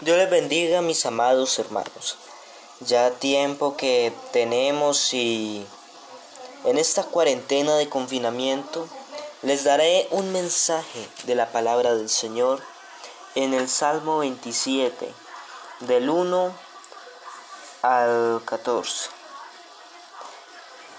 [0.00, 2.18] Dios les bendiga, mis amados hermanos.
[2.78, 5.66] Ya tiempo que tenemos y
[6.64, 8.88] en esta cuarentena de confinamiento
[9.42, 12.62] les daré un mensaje de la palabra del Señor
[13.34, 15.12] en el Salmo 27,
[15.80, 16.54] del 1
[17.82, 19.10] al 14.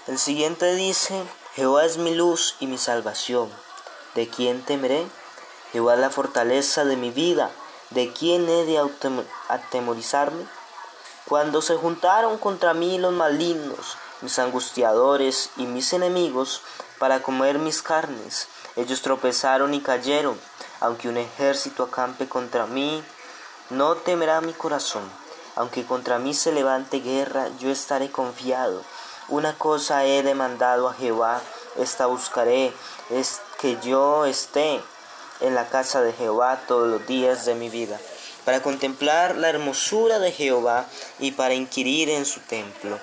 [0.08, 1.22] El siguiente dice,
[1.54, 3.50] Jehová es mi luz y mi salvación.
[4.14, 5.06] ¿De quién temeré?
[5.72, 7.50] Jehová es la fortaleza de mi vida.
[7.90, 8.80] ¿De quién he de
[9.48, 10.46] atemorizarme?
[11.24, 16.62] Cuando se juntaron contra mí los malignos, mis angustiadores y mis enemigos,
[17.00, 20.38] para comer mis carnes, ellos tropezaron y cayeron.
[20.78, 23.02] Aunque un ejército acampe contra mí,
[23.70, 25.02] no temerá mi corazón.
[25.56, 28.84] Aunque contra mí se levante guerra, yo estaré confiado.
[29.28, 31.40] Una cosa he demandado a Jehová,
[31.76, 32.72] esta buscaré,
[33.10, 34.80] es que yo esté
[35.40, 37.98] en la casa de Jehová todos los días de mi vida,
[38.44, 40.86] para contemplar la hermosura de Jehová
[41.18, 42.98] y para inquirir en su templo.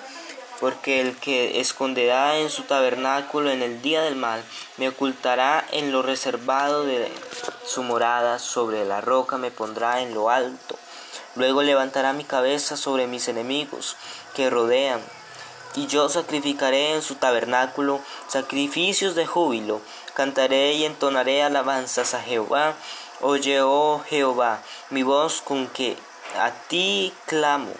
[0.59, 4.43] Porque el que esconderá en su tabernáculo en el día del mal,
[4.77, 7.11] me ocultará en lo reservado de
[7.65, 10.75] su morada, sobre la roca me pondrá en lo alto.
[11.35, 13.95] Luego levantará mi cabeza sobre mis enemigos
[14.33, 14.99] que rodean
[15.77, 19.79] y yo sacrificaré en su tabernáculo sacrificios de júbilo,
[20.17, 22.73] cantaré y entonaré alabanzas a Jehová.
[23.21, 25.95] Oye, oh Jehová, mi voz con que
[26.39, 27.71] a ti clamo.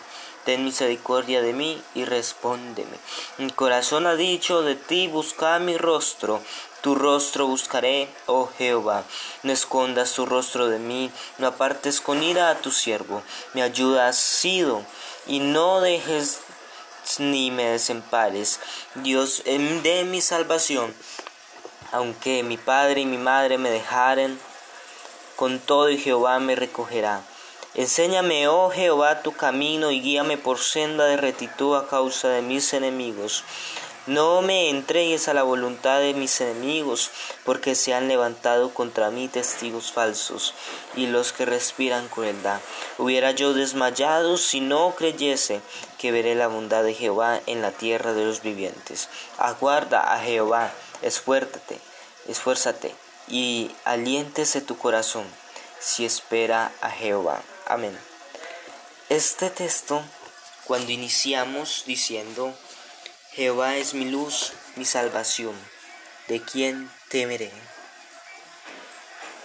[0.45, 2.95] Ten misericordia de mí y respóndeme.
[3.39, 6.39] Mi corazón ha dicho de ti, busca mi rostro.
[6.81, 9.03] Tu rostro buscaré, oh Jehová.
[9.41, 13.23] No escondas tu rostro de mí, no apartes con ira a tu siervo.
[13.55, 14.83] Mi ayuda has sido,
[15.25, 16.41] y no dejes
[17.17, 18.59] ni me desempares.
[18.95, 20.93] Dios de mi salvación,
[21.91, 24.39] aunque mi padre y mi madre me dejaren,
[25.35, 27.21] con todo y Jehová me recogerá.
[27.75, 32.73] Enséñame, oh Jehová, tu camino y guíame por senda de rectitud a causa de mis
[32.73, 33.43] enemigos.
[34.07, 37.11] No me entregues a la voluntad de mis enemigos,
[37.43, 40.53] porque se han levantado contra mí testigos falsos
[40.95, 42.61] y los que respiran crueldad.
[42.97, 45.59] Hubiera yo desmayado si no creyese
[45.97, 49.09] que veré la bondad de Jehová en la tierra de los vivientes.
[49.37, 50.71] Aguarda a Jehová,
[51.01, 51.79] esfuérzate,
[52.27, 52.93] esfuérzate
[53.27, 55.25] y aliéntese tu corazón
[55.79, 57.41] si espera a Jehová.
[57.65, 57.97] Amén.
[59.09, 60.03] Este texto,
[60.65, 62.53] cuando iniciamos diciendo
[63.31, 65.55] Jehová es mi luz, mi salvación,
[66.27, 67.51] ¿de quién temeré?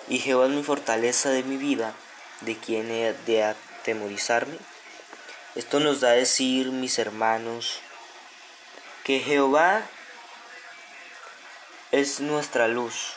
[0.09, 1.95] Y Jehová es mi fortaleza de mi vida,
[2.41, 4.57] ¿de quién he de atemorizarme?
[5.55, 7.81] Esto nos da a decir, mis hermanos,
[9.05, 9.83] que Jehová
[11.93, 13.13] es nuestra luz,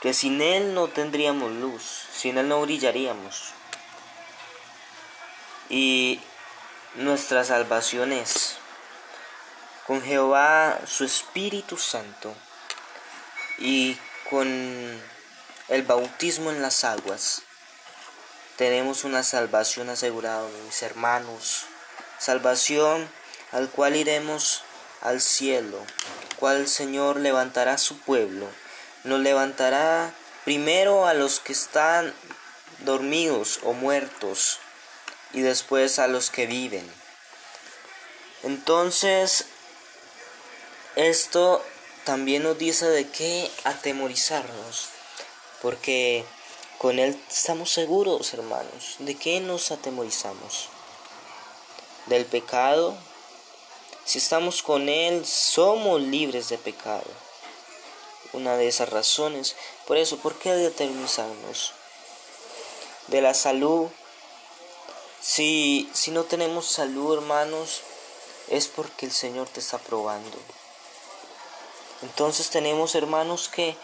[0.00, 1.82] que sin Él no tendríamos luz,
[2.14, 3.52] sin Él no brillaríamos.
[5.68, 6.20] Y
[6.94, 8.56] nuestra salvación es
[9.86, 12.34] con Jehová su Espíritu Santo
[13.58, 13.98] y
[14.30, 14.48] con
[15.68, 17.42] el bautismo en las aguas
[18.56, 21.64] tenemos una salvación asegurada, mis hermanos,
[22.18, 23.10] salvación
[23.50, 24.62] al cual iremos
[25.02, 25.78] al cielo,
[26.38, 28.48] cual Señor levantará su pueblo,
[29.04, 30.14] nos levantará
[30.44, 32.14] primero a los que están
[32.80, 34.58] dormidos o muertos
[35.32, 36.90] y después a los que viven.
[38.42, 39.46] Entonces
[40.96, 41.64] esto
[42.04, 44.88] también nos dice de qué atemorizarnos,
[45.62, 46.26] porque
[46.76, 48.96] con Él estamos seguros, hermanos.
[48.98, 50.68] ¿De qué nos atemorizamos?
[52.06, 52.98] Del pecado.
[54.04, 57.06] Si estamos con Él, somos libres de pecado.
[58.32, 59.56] Una de esas razones.
[59.86, 61.72] Por eso, ¿por qué de atemorizarnos?
[63.08, 63.88] De la salud.
[65.20, 67.82] Si, si no tenemos salud, hermanos,
[68.48, 70.36] es porque el Señor te está probando.
[72.02, 73.76] Entonces tenemos, hermanos, que,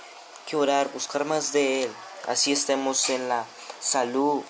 [0.46, 1.94] que orar, buscar más de Él.
[2.26, 3.46] Así estemos en la
[3.80, 4.42] salud,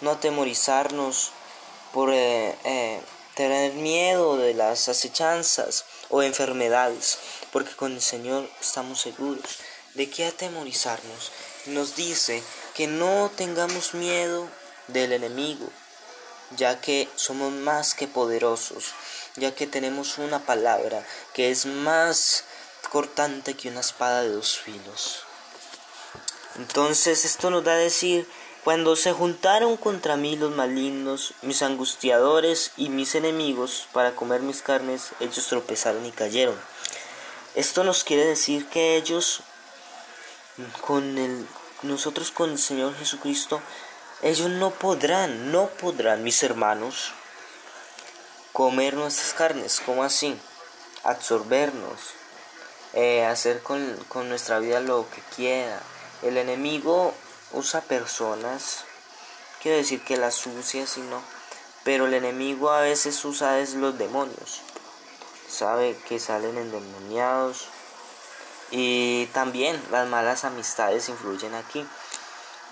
[0.00, 1.30] no atemorizarnos
[1.92, 3.00] por eh, eh,
[3.34, 7.18] tener miedo de las acechanzas o enfermedades,
[7.52, 9.58] porque con el Señor estamos seguros.
[9.94, 11.32] ¿De qué atemorizarnos?
[11.66, 12.42] Nos dice
[12.74, 14.48] que no tengamos miedo
[14.88, 15.68] del enemigo,
[16.56, 18.92] ya que somos más que poderosos,
[19.36, 22.44] ya que tenemos una palabra que es más
[22.90, 25.24] cortante que una espada de dos filos.
[26.56, 28.28] Entonces esto nos da a decir,
[28.64, 34.62] cuando se juntaron contra mí los malignos, mis angustiadores y mis enemigos para comer mis
[34.62, 36.58] carnes, ellos tropezaron y cayeron.
[37.54, 39.42] Esto nos quiere decir que ellos,
[40.80, 41.46] con
[41.82, 43.60] nosotros con el Señor Jesucristo,
[44.22, 47.12] ellos no podrán, no podrán, mis hermanos,
[48.54, 49.82] comer nuestras carnes.
[49.84, 50.40] ¿Cómo así?
[51.02, 52.00] Absorbernos,
[52.94, 55.82] eh, hacer con, con nuestra vida lo que quiera.
[56.22, 57.12] El enemigo
[57.52, 58.84] usa personas,
[59.62, 61.22] quiero decir que las sucia, y no,
[61.84, 64.62] pero el enemigo a veces usa es los demonios.
[65.48, 67.68] Sabe que salen endemoniados
[68.70, 71.86] y también las malas amistades influyen aquí.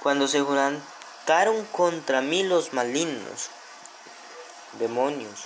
[0.02, 3.50] Cuando se jurantaron contra mí los malignos,
[4.78, 5.44] demonios,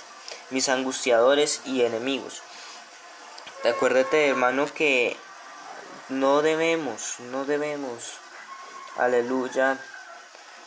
[0.49, 2.41] mis angustiadores y enemigos.
[3.65, 5.17] Acuérdate, hermano, que
[6.09, 8.13] no debemos, no debemos,
[8.97, 9.77] aleluya,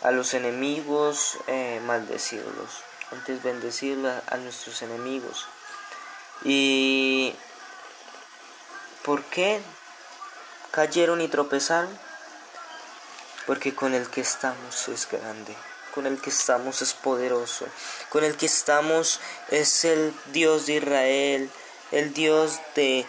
[0.03, 2.83] a los enemigos eh, maldecirlos,
[3.13, 5.47] antes bendecirlos a nuestros enemigos.
[6.43, 7.35] ¿Y
[9.05, 9.61] por qué
[10.71, 11.99] cayeron y tropezaron?
[13.47, 15.55] Porque con el que estamos es grande,
[15.95, 17.67] con el que estamos es poderoso,
[18.09, 21.51] con el que estamos es el Dios de Israel,
[21.91, 23.07] el Dios de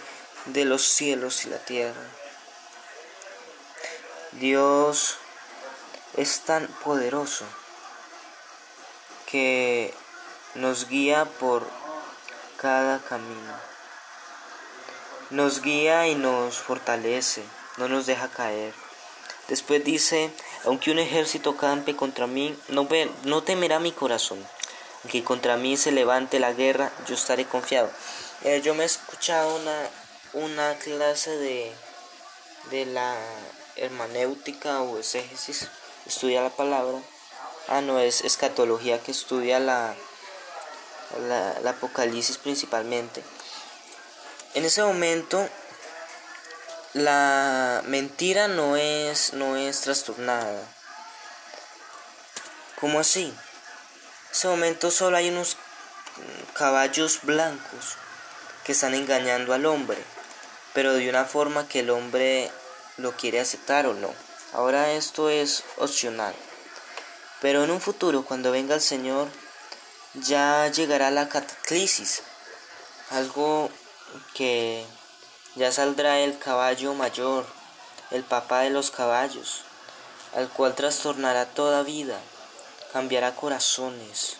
[0.65, 2.20] los cielos y la tierra.
[4.33, 5.17] Dios
[6.15, 7.45] es tan poderoso
[9.25, 9.93] que
[10.55, 11.67] nos guía por
[12.57, 13.53] cada camino.
[15.31, 17.43] Nos guía y nos fortalece,
[17.77, 18.73] no nos deja caer.
[19.49, 20.31] Después dice,
[20.63, 24.45] aunque un ejército campe contra mí, no, temerá mi corazón.
[25.03, 27.91] Aunque contra mí se levante la guerra, yo estaré confiado.
[28.43, 29.89] Eh, yo me he escuchado una,
[30.33, 31.73] una clase de,
[32.69, 33.17] de la
[33.75, 35.67] hermanéutica o exégesis,
[36.05, 36.99] estudia la palabra.
[37.67, 39.95] Ah, no, es escatología que estudia la,
[41.27, 43.23] la, Apocalipsis principalmente.
[44.53, 45.47] En ese momento
[46.93, 50.67] la mentira no es, no es trastornada.
[52.79, 53.25] ¿Cómo así?
[53.25, 55.55] En ese momento solo hay unos
[56.53, 57.97] caballos blancos
[58.65, 60.03] que están engañando al hombre,
[60.73, 62.51] pero de una forma que el hombre
[63.01, 64.13] lo quiere aceptar o no.
[64.53, 66.35] Ahora esto es opcional.
[67.41, 69.27] Pero en un futuro, cuando venga el Señor,
[70.13, 72.21] ya llegará la cataclisis,
[73.09, 73.69] algo
[74.33, 74.85] que
[75.55, 77.45] ya saldrá el caballo mayor,
[78.11, 79.63] el papá de los caballos,
[80.35, 82.19] al cual trastornará toda vida,
[82.93, 84.37] cambiará corazones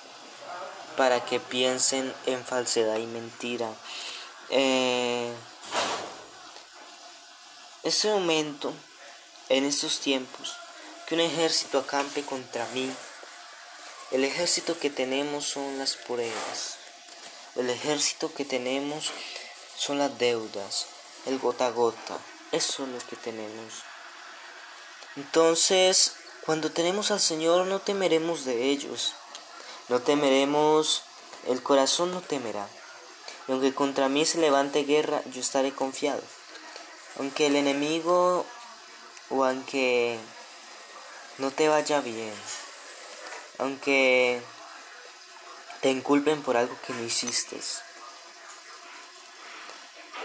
[0.97, 3.69] para que piensen en falsedad y mentira.
[4.49, 5.33] Eh,
[7.83, 8.74] ese momento,
[9.50, 10.56] en estos tiempos,
[11.07, 12.92] que un ejército acampe contra mí,
[14.12, 16.75] el ejército que tenemos son las pruebas.
[17.56, 19.12] El ejército que tenemos
[19.75, 20.86] son las deudas,
[21.25, 22.19] el gota a gota.
[22.51, 23.83] Eso es lo que tenemos.
[25.16, 26.13] Entonces,
[26.45, 29.13] cuando tenemos al Señor no temeremos de ellos.
[29.89, 31.04] No temeremos,
[31.48, 32.68] el corazón no temerá.
[33.48, 36.22] Y aunque contra mí se levante guerra, yo estaré confiado.
[37.17, 38.45] Aunque el enemigo
[39.29, 40.19] o aunque
[41.37, 42.33] no te vaya bien,
[43.57, 44.41] aunque
[45.81, 47.59] te inculpen por algo que no hiciste.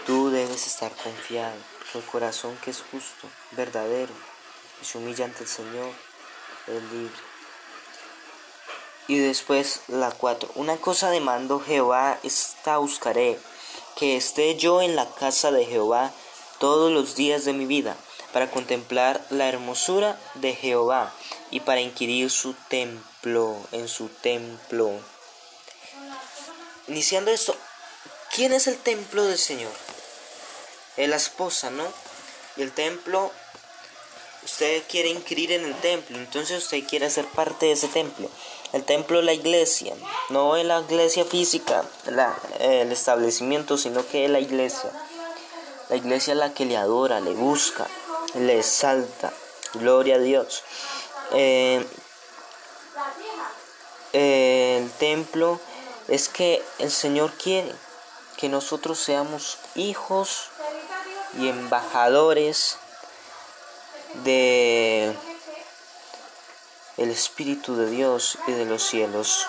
[0.07, 4.13] Tú debes estar confiado, porque el corazón que es justo, verdadero,
[4.81, 5.93] y se humilla ante el Señor,
[6.67, 7.17] es libre.
[9.09, 10.53] Y después la 4.
[10.57, 13.39] Una cosa demando Jehová, esta buscaré,
[13.97, 16.13] que esté yo en la casa de Jehová
[16.59, 17.97] todos los días de mi vida,
[18.33, 21.13] para contemplar la hermosura de Jehová
[21.51, 24.91] y para inquirir su templo, en su templo.
[26.89, 27.57] Iniciando esto,
[28.35, 29.73] ¿quién es el templo del Señor?
[30.97, 31.85] Es la esposa, ¿no?
[32.57, 33.33] Y el templo,
[34.45, 38.31] usted quiere inquirir en el templo, entonces usted quiere ser parte de ese templo.
[38.73, 39.95] El templo es la iglesia,
[40.29, 41.85] no es la iglesia física,
[42.61, 44.91] el establecimiento, sino que es la iglesia.
[45.89, 47.87] La iglesia es la que le adora, le busca,
[48.35, 49.33] le exalta.
[49.75, 50.63] Gloria a Dios.
[51.33, 51.87] Eh,
[54.13, 55.61] el templo
[56.09, 57.73] es que el Señor quiere
[58.37, 60.49] que nosotros seamos hijos
[61.39, 62.79] y embajadores
[64.25, 65.15] de
[66.97, 69.47] el Espíritu de Dios y de los cielos.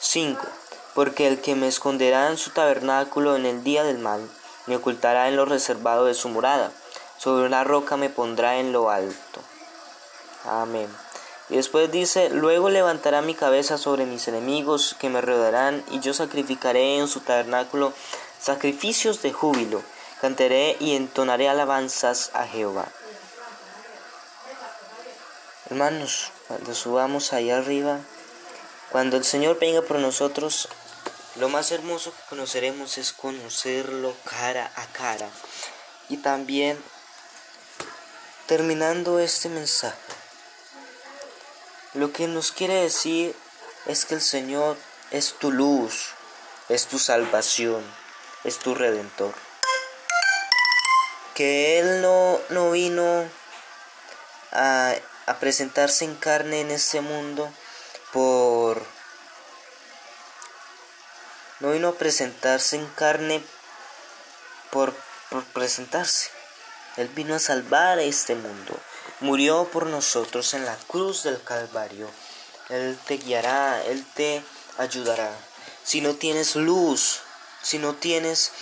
[0.00, 0.59] 5.
[0.94, 4.20] Porque el que me esconderá en su tabernáculo en el día del mal,
[4.66, 6.72] me ocultará en lo reservado de su morada
[7.20, 9.42] sobre una roca me pondrá en lo alto.
[10.46, 10.88] Amén.
[11.50, 16.14] Y después dice, luego levantará mi cabeza sobre mis enemigos que me rodearán, y yo
[16.14, 17.92] sacrificaré en su tabernáculo
[18.40, 19.82] sacrificios de júbilo,
[20.22, 22.86] cantaré y entonaré alabanzas a Jehová.
[25.68, 27.98] Hermanos, cuando subamos allá arriba,
[28.90, 30.70] cuando el Señor venga por nosotros,
[31.36, 35.28] lo más hermoso que conoceremos es conocerlo cara a cara.
[36.08, 36.82] Y también,
[38.46, 39.96] terminando este mensaje,
[41.94, 43.34] lo que nos quiere decir
[43.86, 44.76] es que el Señor
[45.12, 46.10] es tu luz,
[46.68, 47.84] es tu salvación,
[48.44, 49.34] es tu redentor.
[51.34, 53.24] Que Él no, no vino
[54.52, 54.94] a,
[55.26, 57.52] a presentarse en carne en este mundo
[58.12, 58.84] por
[61.60, 63.42] no vino a presentarse en carne
[64.70, 64.94] por,
[65.52, 66.30] presentarse.
[66.96, 68.78] Él vino a salvar a este mundo.
[69.20, 72.10] Murió por nosotros en la cruz del Calvario.
[72.68, 74.42] Él te guiará, Él te
[74.78, 75.30] ayudará.
[75.84, 77.20] Si no tienes luz,
[77.62, 78.52] si no tienes,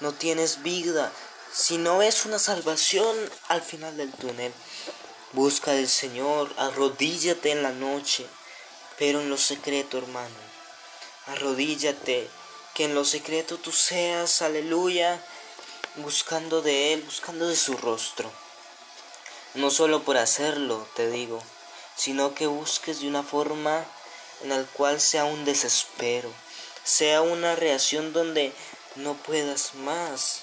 [0.00, 1.12] no tienes vida,
[1.52, 3.16] si no ves una salvación
[3.48, 4.52] al final del túnel,
[5.32, 8.26] busca al Señor, arrodíllate en la noche,
[8.98, 10.34] pero en lo secreto, hermano.
[11.26, 12.28] Arrodíllate,
[12.78, 15.20] que en lo secreto tú seas, aleluya,
[15.96, 18.30] buscando de Él, buscando de su rostro.
[19.54, 21.42] No solo por hacerlo, te digo,
[21.96, 23.84] sino que busques de una forma
[24.44, 26.32] en la cual sea un desespero,
[26.84, 28.52] sea una reacción donde
[28.94, 30.42] no puedas más.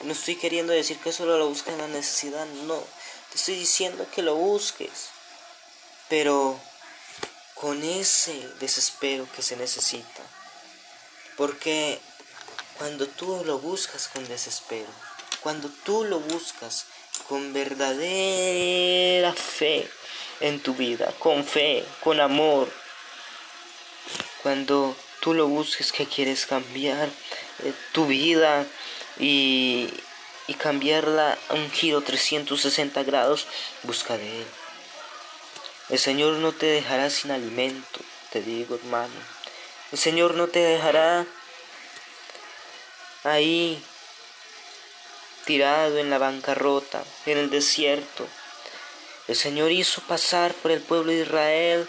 [0.00, 2.82] No estoy queriendo decir que solo lo busques en la necesidad, no,
[3.30, 5.10] te estoy diciendo que lo busques,
[6.08, 6.58] pero
[7.52, 10.22] con ese desespero que se necesita.
[11.36, 11.98] Porque
[12.78, 14.88] cuando tú lo buscas con desespero,
[15.40, 16.86] cuando tú lo buscas
[17.28, 19.88] con verdadera fe
[20.40, 22.70] en tu vida, con fe, con amor,
[24.42, 27.08] cuando tú lo busques que quieres cambiar
[27.64, 28.66] eh, tu vida
[29.18, 29.88] y,
[30.46, 33.46] y cambiarla a un giro 360 grados,
[33.84, 34.46] busca de Él.
[35.88, 38.00] El Señor no te dejará sin alimento,
[38.30, 39.33] te digo hermano.
[39.94, 41.24] El Señor no te dejará
[43.22, 43.80] ahí
[45.44, 48.26] tirado en la bancarrota, en el desierto.
[49.28, 51.88] El Señor hizo pasar por el pueblo de Israel,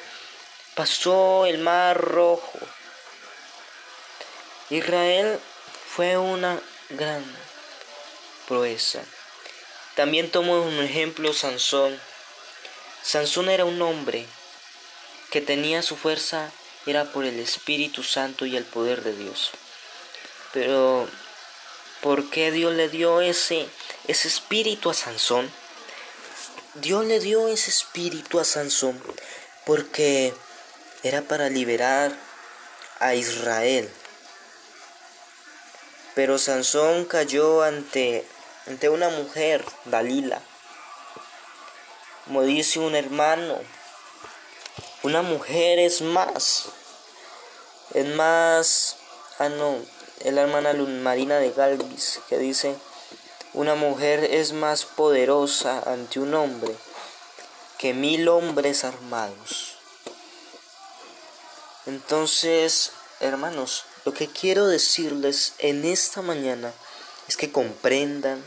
[0.76, 2.60] pasó el mar rojo.
[4.70, 5.40] Israel
[5.90, 7.26] fue una gran
[8.48, 9.02] proeza.
[9.96, 12.00] También tomó un ejemplo Sansón.
[13.02, 14.28] Sansón era un hombre
[15.32, 16.52] que tenía su fuerza,
[16.86, 19.52] era por el Espíritu Santo y el poder de Dios.
[20.54, 21.08] Pero,
[22.02, 23.68] ¿por qué Dios le dio ese,
[24.08, 25.52] ese espíritu a Sansón?
[26.76, 29.02] Dios le dio ese espíritu a Sansón
[29.66, 30.34] porque
[31.04, 32.16] era para liberar
[33.00, 33.90] a Israel.
[36.14, 38.26] Pero Sansón cayó ante,
[38.68, 40.42] ante una mujer, Dalila,
[42.26, 43.60] como dice un hermano,
[45.04, 46.66] una mujer es más,
[47.94, 48.98] es más,
[49.40, 49.78] ah no,
[50.20, 52.76] es la hermana Marina de Galvis que dice,
[53.54, 56.76] una mujer es más poderosa ante un hombre
[57.78, 59.76] que mil hombres armados.
[61.86, 66.74] Entonces, hermanos, lo que quiero decirles en esta mañana
[67.28, 68.44] es que comprendan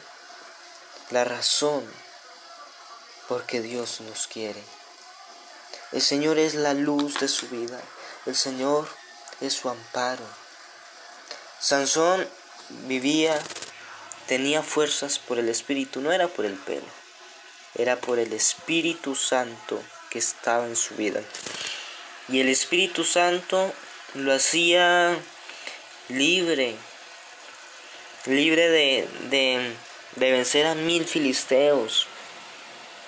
[1.11, 1.85] la razón
[3.29, 4.63] porque Dios nos quiere.
[5.93, 7.81] El Señor es la luz de su vida.
[8.27, 8.89] El Señor
[9.41, 10.25] es su amparo.
[11.61, 12.29] Sansón
[12.87, 13.39] vivía,
[14.27, 16.87] tenía fuerzas por el Espíritu, no era por el pelo,
[17.75, 21.21] era por el Espíritu Santo que estaba en su vida.
[22.29, 23.73] Y el Espíritu Santo
[24.15, 25.19] lo hacía
[26.09, 26.77] libre,
[28.27, 32.07] libre de, de, vencer a mil filisteos,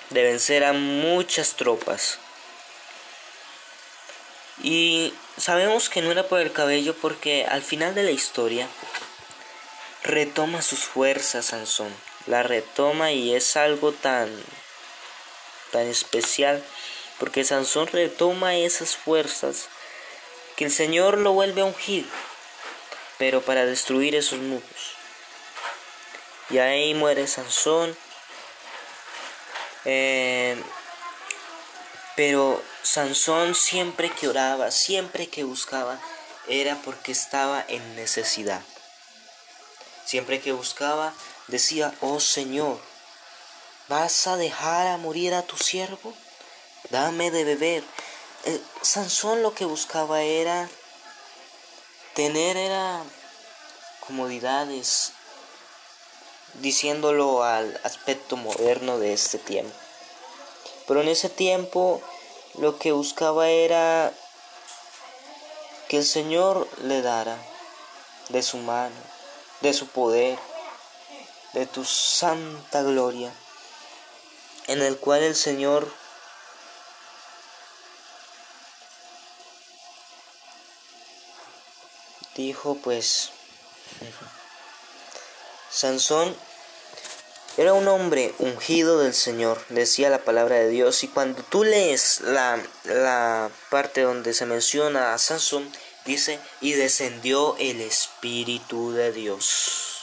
[0.09, 2.17] de vencer a muchas tropas.
[4.63, 8.67] Y sabemos que no era por el cabello porque al final de la historia
[10.03, 11.93] retoma sus fuerzas Sansón.
[12.27, 14.29] La retoma y es algo tan
[15.71, 16.63] tan especial
[17.17, 19.69] porque Sansón retoma esas fuerzas
[20.55, 22.07] que el Señor lo vuelve a ungir,
[23.17, 24.95] pero para destruir esos muros.
[26.49, 27.95] Y ahí muere Sansón
[29.85, 30.61] eh,
[32.15, 35.99] pero Sansón siempre que oraba, siempre que buscaba,
[36.47, 38.61] era porque estaba en necesidad.
[40.05, 41.13] Siempre que buscaba,
[41.47, 42.79] decía, oh Señor,
[43.87, 46.13] ¿vas a dejar a morir a tu siervo?
[46.89, 47.83] Dame de beber.
[48.45, 50.67] Eh, Sansón lo que buscaba era
[52.15, 53.03] tener era
[54.05, 55.13] comodidades,
[56.55, 59.73] diciéndolo al aspecto moderno de este tiempo.
[60.87, 62.01] Pero en ese tiempo
[62.55, 64.13] lo que buscaba era
[65.87, 67.37] que el Señor le dara
[68.29, 68.95] de su mano,
[69.61, 70.37] de su poder,
[71.53, 73.33] de tu santa gloria,
[74.67, 75.91] en el cual el Señor
[82.35, 83.31] dijo pues
[85.69, 86.35] Sansón
[87.57, 92.21] era un hombre ungido del Señor, decía la palabra de Dios, y cuando tú lees
[92.21, 95.71] la, la parte donde se menciona a Sansón,
[96.05, 99.97] dice, y descendió el Espíritu de Dios.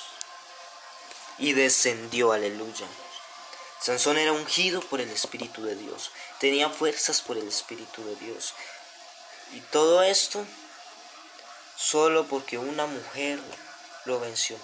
[1.38, 2.86] Y descendió, aleluya.
[3.80, 8.52] Sansón era ungido por el Espíritu de Dios, tenía fuerzas por el Espíritu de Dios.
[9.52, 10.44] Y todo esto
[11.76, 13.38] solo porque una mujer
[14.04, 14.56] lo venció.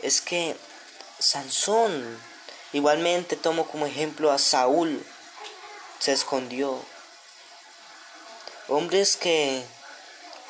[0.00, 0.56] Es que
[1.20, 2.18] Sansón,
[2.72, 5.04] igualmente tomo como ejemplo a Saúl,
[5.98, 6.82] se escondió.
[8.68, 9.62] Hombres que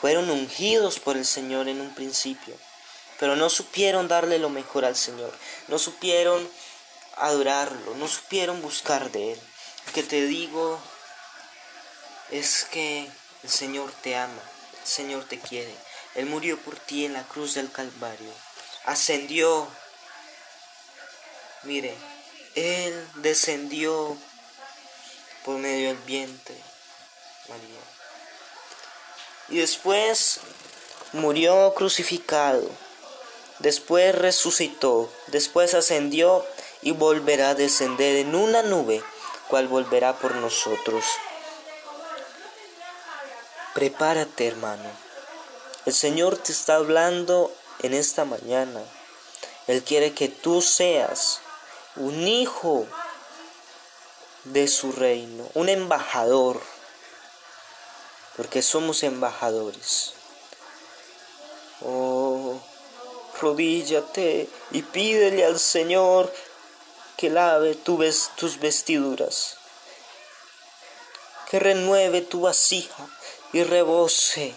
[0.01, 2.55] fueron ungidos por el Señor en un principio,
[3.19, 5.33] pero no supieron darle lo mejor al Señor,
[5.69, 6.49] no supieron
[7.17, 9.41] adorarlo, no supieron buscar de Él.
[9.87, 10.79] Lo que te digo
[12.31, 13.11] es que
[13.43, 14.43] el Señor te ama,
[14.83, 15.75] el Señor te quiere.
[16.15, 18.33] Él murió por ti en la cruz del Calvario,
[18.85, 19.69] ascendió
[21.65, 21.95] Mire,
[22.55, 24.17] Él descendió
[25.45, 26.57] por medio del vientre,
[27.49, 27.81] María.
[29.51, 30.41] Y después
[31.13, 32.67] murió crucificado,
[33.59, 36.47] después resucitó, después ascendió
[36.81, 39.03] y volverá a descender en una nube,
[39.49, 41.05] cual volverá por nosotros.
[43.75, 44.91] Prepárate, hermano.
[45.85, 47.53] El Señor te está hablando
[47.83, 48.81] en esta mañana.
[49.67, 51.41] Él quiere que tú seas
[52.01, 52.87] un hijo
[54.45, 56.61] de su reino, un embajador,
[58.37, 60.15] porque somos embajadores.
[61.85, 62.59] Oh,
[63.41, 66.33] rodíllate y pídele al Señor
[67.19, 69.57] que lave tus vestiduras,
[71.51, 73.09] que renueve tu vasija
[73.53, 74.55] y rebose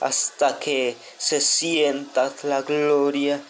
[0.00, 3.42] hasta que se sienta la gloria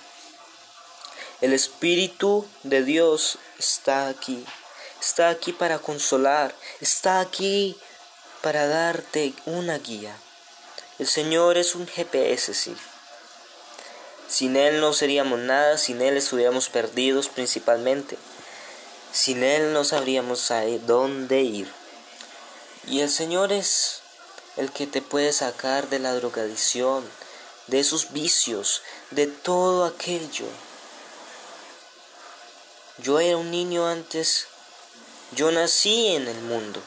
[1.43, 4.45] el Espíritu de Dios está aquí.
[5.01, 6.55] Está aquí para consolar.
[6.81, 7.77] Está aquí
[8.43, 10.17] para darte una guía.
[11.01, 12.77] El Señor es un GPS.
[14.29, 18.17] Sin Él no seríamos nada, sin Él estuviéramos perdidos principalmente.
[19.13, 21.69] Sin Él no sabríamos a dónde ir.
[22.87, 24.03] Y el Señor es
[24.57, 27.05] el que te puede sacar de la drogadicción,
[27.67, 30.47] de esos vicios, de todo aquello
[33.03, 34.47] yo era un niño antes,
[35.33, 36.81] yo nací en el mundo.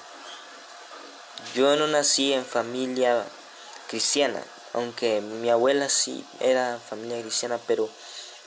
[1.54, 3.26] Yo no nací en familia
[3.88, 7.90] cristiana, aunque mi abuela sí era familia cristiana, pero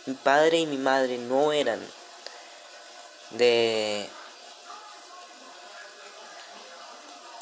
[0.06, 1.80] mi padre y mi madre no eran
[3.30, 4.08] de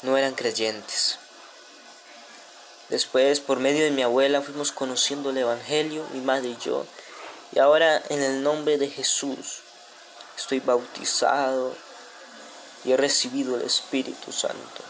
[0.01, 1.19] no eran creyentes.
[2.89, 6.85] Después, por medio de mi abuela, fuimos conociendo el Evangelio, mi madre y yo.
[7.51, 9.61] Y ahora, en el nombre de Jesús,
[10.37, 11.75] estoy bautizado
[12.85, 14.83] y he recibido el Espíritu Santo.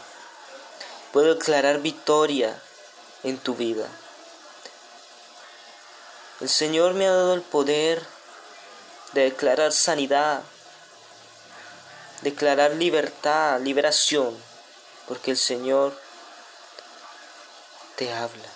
[1.12, 2.60] Puedo declarar victoria
[3.22, 3.88] en tu vida.
[6.40, 8.06] El Señor me ha dado el poder
[9.12, 10.42] de declarar sanidad,
[12.20, 14.36] declarar libertad, liberación,
[15.08, 15.98] porque el Señor
[17.96, 18.48] te habla,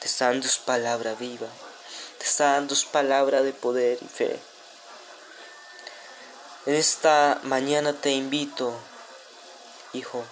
[0.00, 1.48] te está dando su palabra viva,
[2.18, 4.40] te está dando su palabra de poder y fe.
[6.66, 8.76] Esta mañana te invito,
[9.92, 10.24] hijo,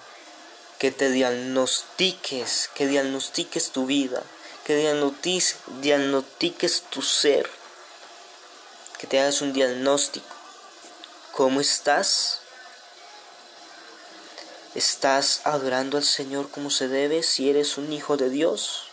[0.80, 4.20] que te diagnostiques, que diagnostiques tu vida,
[4.64, 4.74] que
[5.80, 7.48] diagnostiques tu ser,
[8.98, 10.34] que te hagas un diagnóstico.
[11.30, 12.40] ¿Cómo estás?
[14.74, 18.88] ¿Estás adorando al Señor como se debe si eres un hijo de Dios?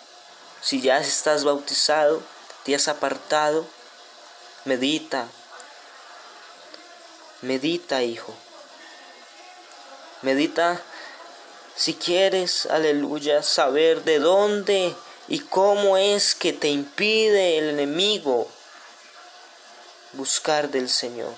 [0.62, 2.22] Si ya estás bautizado,
[2.66, 3.66] te has apartado,
[4.66, 5.28] medita,
[7.42, 8.34] Medita, hijo.
[10.22, 10.82] Medita
[11.76, 14.96] si quieres, aleluya, saber de dónde
[15.28, 18.48] y cómo es que te impide el enemigo
[20.14, 21.34] buscar del Señor.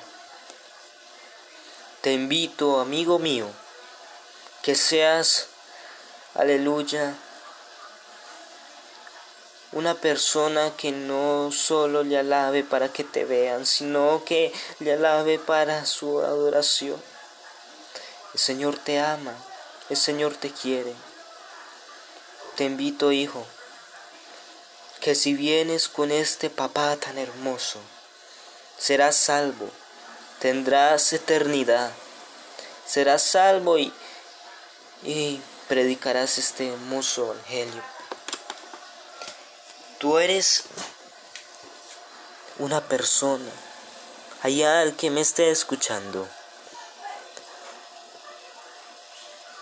[2.01, 3.47] Te invito, amigo mío,
[4.63, 5.47] que seas,
[6.33, 7.15] aleluya,
[9.73, 15.39] una persona que no solo le alabe para que te vean, sino que le alabe
[15.39, 17.01] para su adoración.
[18.33, 19.35] El Señor te ama,
[19.89, 20.93] el Señor te quiere.
[22.55, 23.45] Te invito, hijo,
[25.01, 27.79] que si vienes con este papá tan hermoso,
[28.77, 29.69] serás salvo,
[30.39, 31.91] tendrás eternidad,
[32.85, 33.91] serás salvo y,
[35.03, 37.92] y predicarás este hermoso evangelio.
[40.03, 40.63] Tú eres
[42.59, 43.49] una persona,
[44.41, 46.27] allá al que me esté escuchando.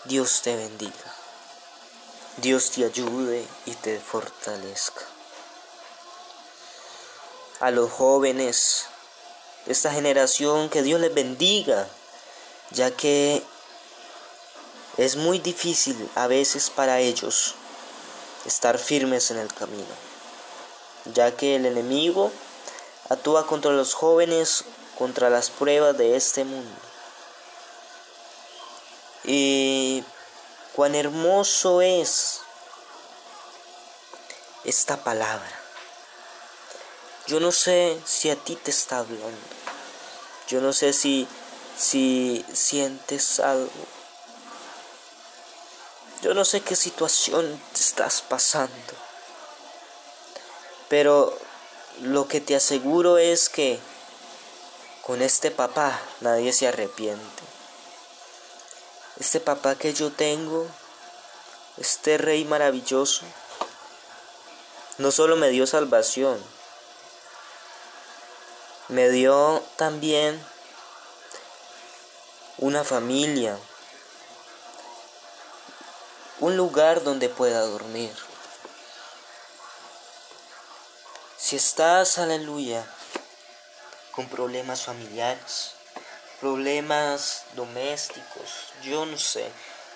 [0.06, 1.16] Dios te bendiga.
[2.38, 5.04] Dios te ayude y te fortalezca.
[7.60, 8.88] A los jóvenes
[9.68, 11.88] de esta generación, que Dios les bendiga,
[12.72, 13.44] ya que
[14.98, 17.54] es muy difícil a veces para ellos
[18.48, 20.11] estar firmes en el camino,
[21.06, 22.32] ya que el enemigo
[23.10, 24.66] actúa contra los jóvenes,
[24.98, 26.80] contra las pruebas de este mundo.
[29.24, 30.04] Y
[30.76, 32.42] cuán hermoso es
[34.64, 35.60] esta palabra.
[37.28, 39.38] Yo no sé si a ti te está hablando.
[40.48, 41.28] Yo no sé si,
[41.78, 43.70] si sientes algo.
[46.22, 49.11] Yo no sé qué situación te estás pasando.
[50.92, 51.34] Pero
[52.02, 53.80] lo que te aseguro es que
[55.04, 57.44] con este papá nadie se arrepiente.
[59.18, 60.68] Este papá que yo tengo,
[61.78, 63.24] este rey maravilloso,
[64.98, 66.44] no solo me dio salvación,
[68.90, 70.46] me dio también
[72.58, 73.58] una familia,
[76.42, 78.12] un lugar donde pueda dormir.
[81.52, 82.82] Si estás, aleluya,
[84.12, 85.72] con problemas familiares,
[86.40, 89.52] problemas domésticos, yo no sé,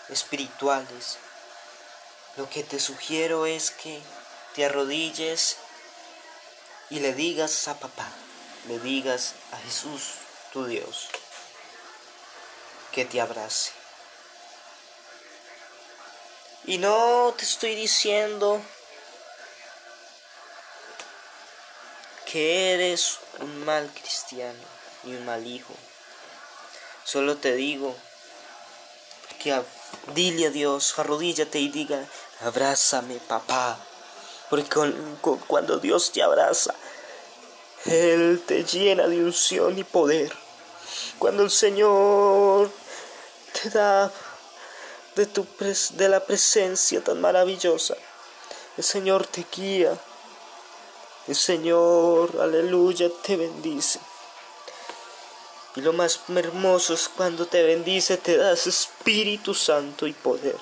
[0.09, 1.17] espirituales.
[2.35, 4.01] Lo que te sugiero es que
[4.53, 5.55] te arrodilles
[6.89, 8.09] y le digas a papá,
[8.67, 10.15] le digas a Jesús,
[10.51, 11.07] tu Dios,
[12.91, 13.71] que te abrace.
[16.65, 18.61] Y no te estoy diciendo
[22.25, 24.59] que eres un mal cristiano
[25.03, 25.73] y un mal hijo.
[27.03, 27.95] Solo te digo
[29.39, 29.61] que
[30.13, 32.05] dile a Dios, arrodíllate y diga,
[32.41, 33.79] abrázame papá.
[34.49, 34.69] Porque
[35.47, 36.73] cuando Dios te abraza,
[37.85, 40.31] Él te llena de unción y poder.
[41.19, 42.71] Cuando el Señor
[43.53, 44.11] te da
[45.15, 45.47] de, tu
[45.91, 47.95] de la presencia tan maravillosa,
[48.77, 49.97] el Señor te guía.
[51.27, 53.99] El Señor, aleluya, te bendice.
[55.75, 60.57] Y lo más hermoso es cuando te bendice, te das Espíritu Santo y poder.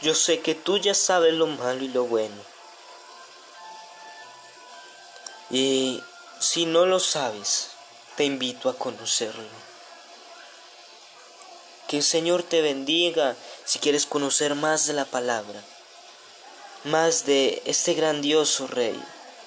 [0.00, 2.42] Yo sé que tú ya sabes lo malo y lo bueno.
[5.50, 6.02] Y
[6.40, 7.68] si no lo sabes,
[8.16, 9.44] te invito a conocerlo.
[11.86, 15.62] Que el Señor te bendiga si quieres conocer más de la palabra,
[16.84, 19.00] más de este grandioso Rey.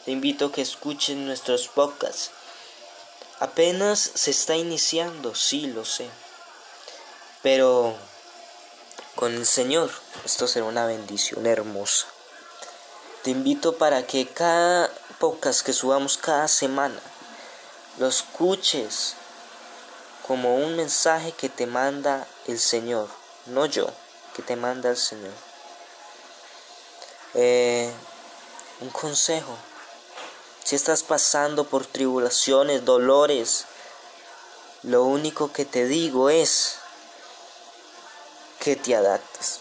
[0.05, 2.31] Te invito a que escuches nuestros podcasts
[3.43, 6.09] Apenas se está iniciando, sí lo sé.
[7.41, 7.93] Pero
[9.15, 9.91] con el Señor
[10.23, 12.05] esto será una bendición hermosa.
[13.21, 17.01] Te invito para que cada podcast que subamos cada semana
[17.97, 19.15] lo escuches
[20.25, 23.09] como un mensaje que te manda el Señor,
[23.47, 23.89] no yo,
[24.35, 25.33] que te manda el Señor.
[27.35, 27.91] Eh,
[28.81, 29.57] un consejo
[30.63, 33.65] si estás pasando por tribulaciones, dolores,
[34.81, 36.77] lo único que te digo es
[38.59, 39.59] que te adaptes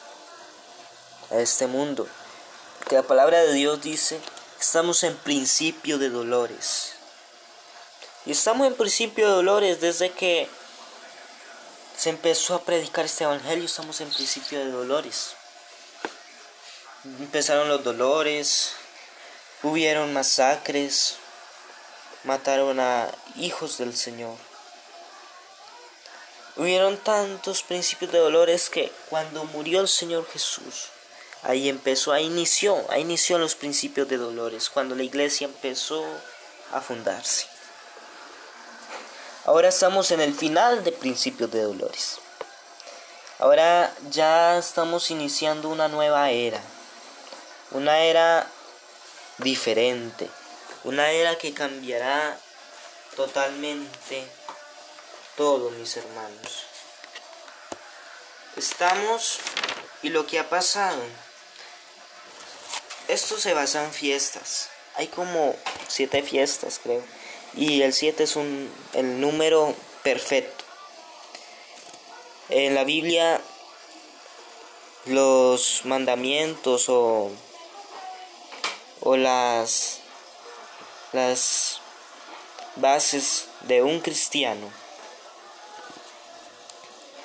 [1.30, 2.06] a este mundo.
[2.78, 4.20] Porque la palabra de Dios dice,
[4.60, 6.92] estamos en principio de dolores.
[8.24, 10.48] Y estamos en principio de dolores desde que
[11.96, 15.34] se empezó a predicar este evangelio, estamos en principio de dolores.
[17.04, 18.72] Empezaron los dolores,
[19.64, 21.18] Hubieron masacres,
[22.24, 24.36] mataron a hijos del Señor.
[26.56, 30.88] Hubieron tantos principios de dolores que cuando murió el Señor Jesús,
[31.44, 36.04] ahí empezó, ahí inició, ahí inició los principios de dolores, cuando la iglesia empezó
[36.72, 37.46] a fundarse.
[39.44, 42.18] Ahora estamos en el final de principios de dolores.
[43.38, 46.60] Ahora ya estamos iniciando una nueva era.
[47.72, 48.46] Una era
[49.38, 50.28] diferente,
[50.84, 52.38] una era que cambiará
[53.16, 54.26] totalmente
[55.38, 56.66] todo, mis hermanos.
[58.56, 59.38] Estamos
[60.02, 61.02] y lo que ha pasado.
[63.08, 64.68] Esto se basa en fiestas.
[64.96, 65.56] Hay como
[65.88, 67.02] siete fiestas, creo.
[67.54, 70.64] Y el siete es un, el número perfecto.
[72.50, 73.40] En la Biblia
[75.06, 77.30] los mandamientos o,
[79.02, 79.98] o las,
[81.12, 81.80] las
[82.76, 84.70] bases de un cristiano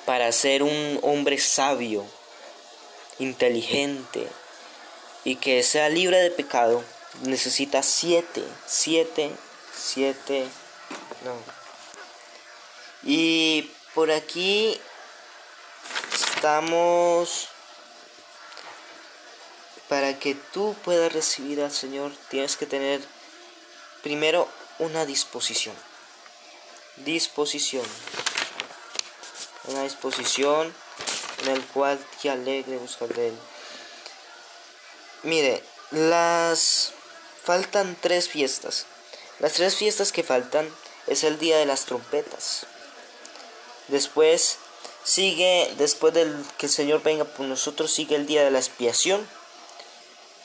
[0.04, 2.06] para ser un hombre sabio,
[3.18, 4.28] inteligente
[5.24, 6.82] y que sea libre de pecado,
[7.22, 9.30] necesita siete, siete,
[9.76, 10.46] siete,
[11.24, 11.34] no.
[13.02, 14.80] Y por aquí
[16.12, 17.48] estamos
[19.88, 23.00] para que tú puedas recibir al Señor, tienes que tener
[24.02, 24.48] primero
[24.78, 25.74] una disposición.
[26.96, 27.86] Disposición.
[29.64, 30.74] Una disposición
[31.42, 33.38] en el cual te alegre buscar de Él.
[35.22, 36.92] Mire, las
[37.42, 38.86] faltan tres fiestas.
[39.38, 40.68] Las tres fiestas que faltan
[41.06, 42.66] es el día de las trompetas.
[43.88, 44.58] Después
[45.02, 49.26] sigue, después del que el Señor venga por nosotros, sigue el día de la expiación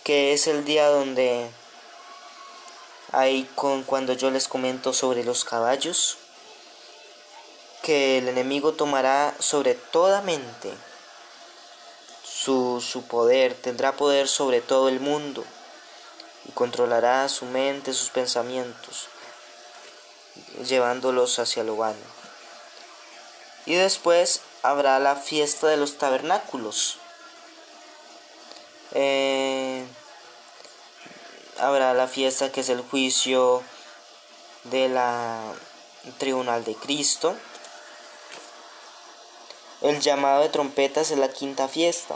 [0.04, 1.50] que es el día donde
[3.12, 6.18] hay con cuando yo les comento sobre los caballos
[7.84, 10.74] que el enemigo tomará sobre toda mente
[12.24, 15.46] su, su poder, tendrá poder sobre todo el mundo
[16.46, 19.08] y controlará su mente, sus pensamientos,
[20.66, 22.06] llevándolos hacia lo vano.
[23.66, 26.98] Y después habrá la fiesta de los tabernáculos,
[28.94, 29.86] eh,
[31.60, 33.64] habrá la fiesta que es el juicio
[34.66, 35.42] de la
[36.18, 37.36] tribunal de Cristo.
[39.82, 42.16] El llamado de trompetas es la quinta fiesta.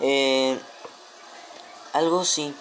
[0.00, 0.58] Eh,
[1.92, 2.54] algo sí.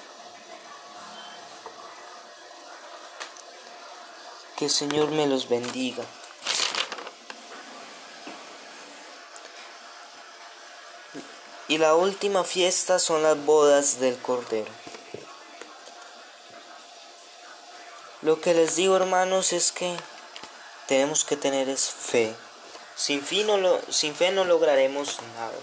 [4.56, 6.04] Que el Señor me los bendiga.
[11.68, 14.72] Y la última fiesta son las bodas del Cordero.
[18.22, 19.96] Lo que les digo hermanos es que
[20.88, 22.34] tenemos que tener es fe.
[22.96, 25.60] Sin, no sin fe no lograremos nada.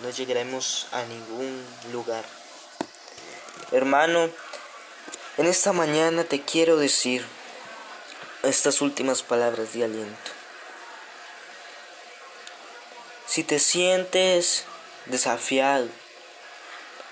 [0.00, 2.24] No llegaremos a ningún lugar.
[3.70, 4.30] Hermano,
[5.36, 7.24] en esta mañana te quiero decir
[8.42, 10.39] estas últimas palabras de aliento.
[13.30, 14.64] Si te sientes
[15.06, 15.86] desafiado,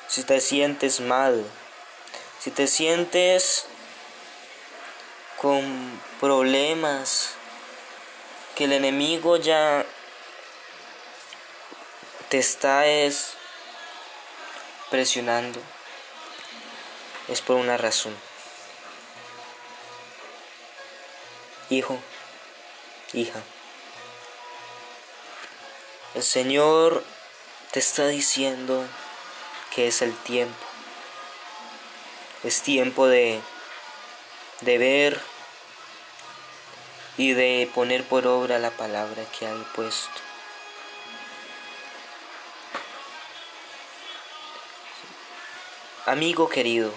[0.08, 1.48] si te sientes mal,
[2.40, 3.66] si te sientes
[5.40, 7.34] con problemas,
[8.56, 9.86] que el enemigo ya
[12.30, 12.82] te está
[14.90, 15.60] presionando,
[17.28, 18.16] es por una razón.
[21.70, 21.96] Hijo,
[23.12, 23.40] hija.
[26.18, 27.04] El Señor
[27.70, 28.84] te está diciendo
[29.72, 30.66] que es el tiempo.
[32.42, 33.40] Es tiempo de,
[34.62, 35.20] de ver
[37.16, 40.10] y de poner por obra la palabra que ha puesto.
[46.04, 46.92] Amigo querido,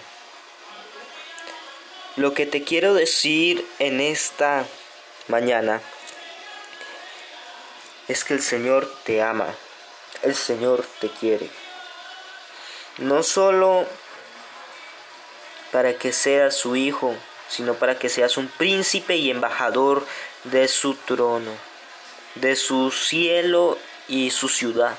[2.15, 4.65] lo que te quiero decir en esta
[5.27, 5.79] mañana
[8.11, 9.47] es que el Señor te ama,
[10.21, 11.49] el Señor te quiere.
[12.97, 13.87] No solo
[15.71, 17.15] para que seas su hijo,
[17.47, 20.05] sino para que seas un príncipe y embajador
[20.43, 21.51] de su trono,
[22.35, 23.77] de su cielo
[24.09, 24.97] y su ciudad.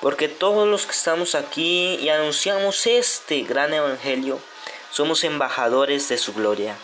[0.00, 4.40] Porque todos los que estamos aquí y anunciamos este gran evangelio,
[4.90, 6.74] somos embajadores de su gloria,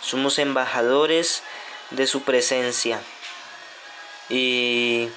[0.00, 1.44] somos embajadores
[1.90, 3.00] de su presencia.
[4.28, 5.10] Y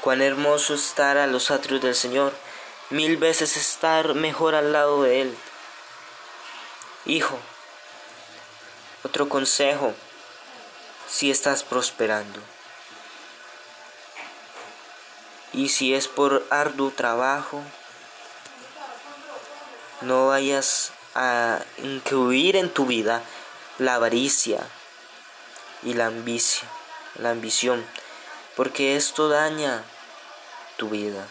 [0.00, 2.32] cuán hermoso estar a los atrios del Señor,
[2.90, 5.36] mil veces estar mejor al lado de Él.
[7.06, 7.38] Hijo,
[9.02, 9.94] otro consejo,
[11.08, 12.40] si estás prosperando.
[15.52, 17.62] Y si es por arduo trabajo,
[20.00, 23.22] no vayas a incluir en tu vida
[23.78, 24.60] la avaricia
[25.82, 26.68] y la ambición,
[27.16, 27.84] la ambición
[28.56, 29.82] porque esto daña
[30.76, 31.26] tu vida.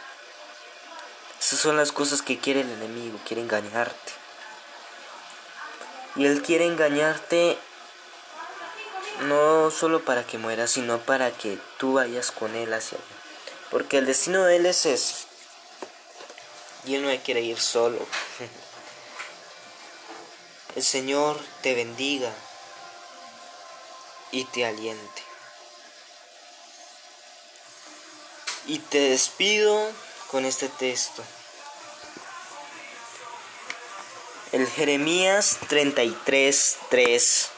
[1.39, 4.13] Esas son las cosas que quiere el enemigo, quiere engañarte.
[6.15, 7.58] Y él quiere engañarte
[9.21, 13.08] no solo para que muera, sino para que tú vayas con Él hacia allá.
[13.71, 15.25] Porque el destino de Él es ese.
[16.86, 17.99] Y Él no quiere ir solo.
[20.75, 22.32] El Señor te bendiga
[24.32, 25.29] y te aliente.
[28.69, 29.91] Y te despido
[30.27, 31.23] con este texto.
[34.51, 37.49] El Jeremías 33, 3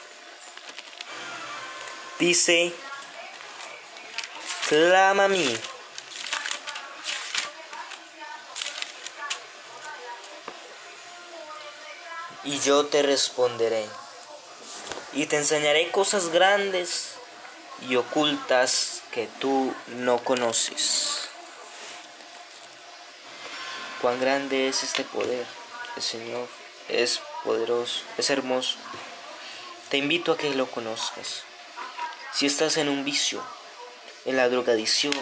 [2.18, 2.72] dice,
[4.70, 5.54] clama a mí.
[12.44, 13.86] Y yo te responderé.
[15.12, 17.16] Y te enseñaré cosas grandes
[17.82, 21.28] y ocultas que tú no conoces.
[24.00, 25.46] Cuán grande es este poder,
[25.96, 26.48] el Señor
[26.88, 28.76] es poderoso, es hermoso.
[29.90, 31.44] Te invito a que lo conozcas.
[32.32, 33.42] Si estás en un vicio,
[34.24, 35.14] en la drogadicción,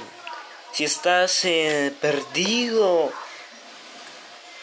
[0.73, 3.13] si estás eh, perdido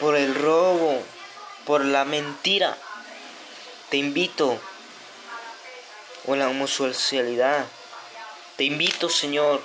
[0.00, 1.02] por el robo,
[1.66, 2.78] por la mentira,
[3.90, 4.58] te invito,
[6.26, 7.66] o la homosexualidad,
[8.58, 9.62] te invito Señor,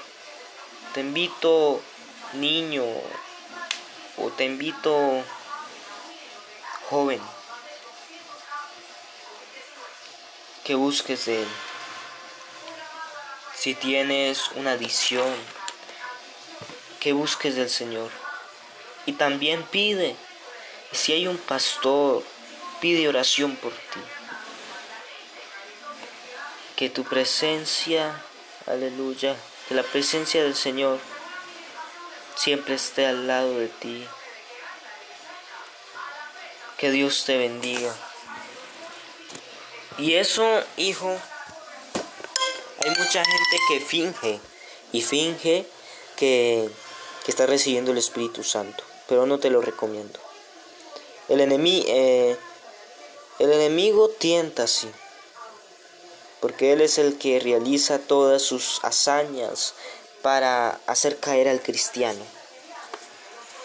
[0.93, 1.82] te invito
[2.34, 2.86] niño,
[4.17, 5.23] o te invito
[6.91, 7.19] joven,
[10.63, 11.47] que busques de Él.
[13.56, 15.34] Si tienes una adicción,
[16.99, 18.12] que busques del Señor.
[19.08, 20.15] Y también pide,
[20.91, 22.23] si hay un pastor,
[22.79, 23.99] pide oración por ti.
[26.75, 28.23] Que tu presencia,
[28.65, 29.36] aleluya,
[29.67, 30.99] que la presencia del Señor
[32.36, 34.06] siempre esté al lado de ti.
[36.78, 37.93] Que Dios te bendiga.
[39.97, 41.15] Y eso, hijo,
[42.80, 44.39] hay mucha gente que finge
[44.91, 45.65] y finge
[46.15, 46.69] que,
[47.28, 50.19] está recibiendo el Espíritu Santo, pero no te lo recomiendo.
[51.30, 52.38] El, enemigo, eh,
[53.39, 54.91] el enemigo tienta así,
[56.43, 59.75] porque Él es el que realiza todas sus hazañas
[60.21, 62.19] para hacer caer al cristiano.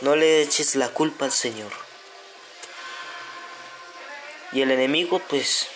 [0.00, 1.72] No le eches la culpa al Señor.
[4.52, 5.66] Y el enemigo, pues,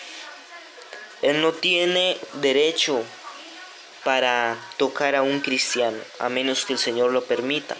[1.21, 3.03] él no tiene derecho
[4.05, 7.75] para tocar a un cristiano, a menos que el Señor lo permita.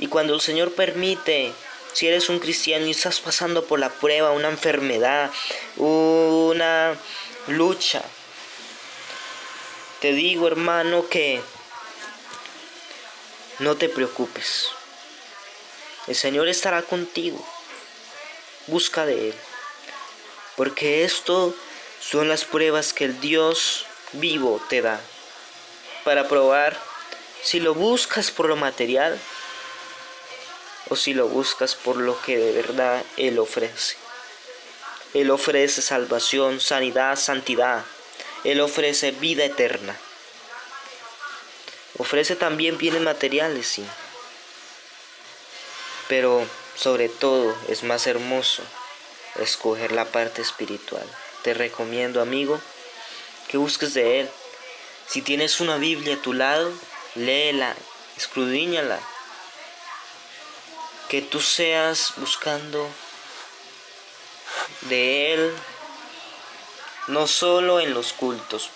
[0.00, 1.52] Y cuando el Señor permite,
[1.92, 5.30] si eres un cristiano y estás pasando por la prueba, una enfermedad,
[5.76, 6.96] una
[7.46, 8.02] lucha,
[10.00, 11.42] te digo hermano que
[13.58, 14.68] no te preocupes.
[16.06, 17.46] El Señor estará contigo.
[18.66, 19.34] Busca de Él.
[20.56, 21.54] Porque esto
[22.00, 25.00] son las pruebas que el Dios vivo te da
[26.04, 26.78] para probar
[27.42, 29.18] si lo buscas por lo material
[30.88, 33.96] o si lo buscas por lo que de verdad Él ofrece.
[35.12, 37.84] Él ofrece salvación, sanidad, santidad.
[38.44, 39.96] Él ofrece vida eterna.
[41.98, 43.84] Ofrece también bienes materiales, sí.
[46.08, 48.62] Pero sobre todo es más hermoso
[49.36, 51.06] escoger la parte espiritual.
[51.42, 52.60] Te recomiendo, amigo,
[53.48, 54.30] que busques de Él
[55.10, 56.72] si tienes una Biblia a tu lado,
[57.16, 57.74] léela,
[58.16, 59.00] escudriñala.
[61.08, 62.88] Que tú seas buscando
[64.82, 65.52] de Él,
[67.10, 68.70] no solo en los cultos.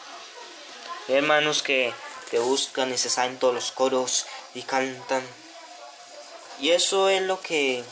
[1.09, 1.95] Hay hermanos que
[2.31, 5.23] te buscan y se saben todos los coros y cantan.
[6.61, 7.85] Y eso es lo que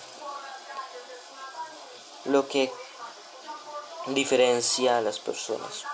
[2.24, 2.72] lo que
[4.07, 5.85] diferencia a las personas.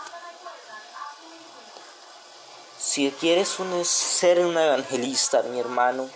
[2.79, 6.09] Si quieres ser un evangelista, mi hermano,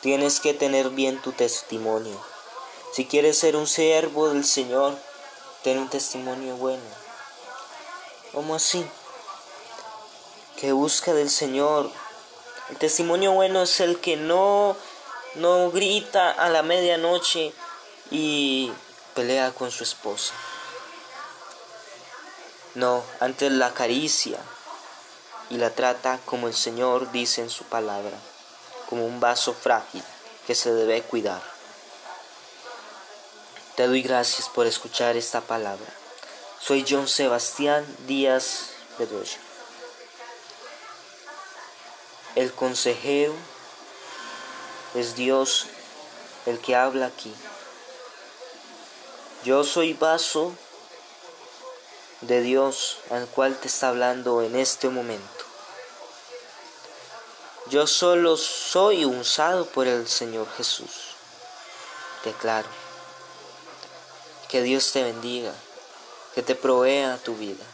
[0.00, 2.20] tienes que tener bien tu testimonio.
[2.92, 4.98] Si quieres ser un siervo del Señor,
[5.62, 7.07] ten un testimonio bueno.
[8.32, 8.84] ¿Cómo así?
[10.60, 11.90] Que busca del Señor.
[12.70, 14.76] El testimonio bueno es el que no,
[15.36, 17.52] no grita a la medianoche
[18.10, 18.72] y
[19.14, 20.34] pelea con su esposa.
[22.74, 24.38] No, antes la caricia,
[25.50, 28.16] y la trata como el Señor dice en su palabra,
[28.88, 30.04] como un vaso frágil
[30.46, 31.42] que se debe cuidar.
[33.76, 35.97] Te doy gracias por escuchar esta palabra.
[36.60, 39.38] Soy John Sebastián Díaz Bedoya.
[42.34, 43.32] El consejero
[44.94, 45.66] es Dios
[46.46, 47.32] el que habla aquí.
[49.44, 50.52] Yo soy vaso
[52.22, 55.44] de Dios al cual te está hablando en este momento.
[57.70, 61.14] Yo solo soy usado por el Señor Jesús.
[62.24, 62.68] Declaro.
[64.48, 65.54] Que Dios te bendiga,
[66.38, 67.64] que te provea tu vida.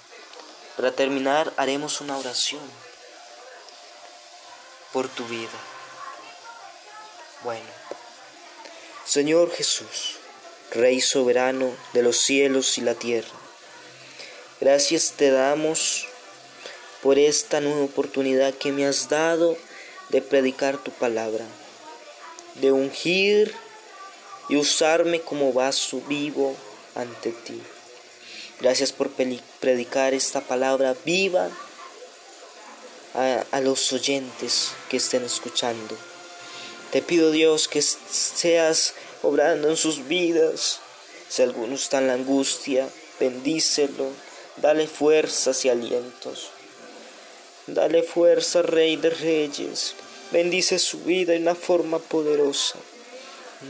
[0.74, 2.62] Para terminar, haremos una oración
[4.90, 5.58] por tu vida.
[7.42, 7.68] Bueno,
[9.04, 10.16] Señor Jesús,
[10.70, 13.36] Rey soberano de los cielos y la tierra,
[14.62, 16.06] gracias te damos
[17.02, 19.58] por esta nueva oportunidad que me has dado
[20.08, 21.44] de predicar tu palabra,
[22.54, 23.54] de ungir
[24.48, 26.56] y usarme como vaso vivo
[26.94, 27.60] ante ti.
[28.60, 31.50] Gracias por predicar esta palabra viva
[33.14, 35.96] a, los oyentes que estén escuchando.
[36.90, 40.80] Te pido Dios que seas obrando en sus vidas.
[41.28, 42.88] Si alguno está en la angustia,
[43.18, 44.08] bendícelo,
[44.56, 46.50] dale fuerzas y alientos.
[47.66, 49.94] Dale fuerza, Rey de Reyes.
[50.30, 52.78] Bendice su vida de una forma poderosa.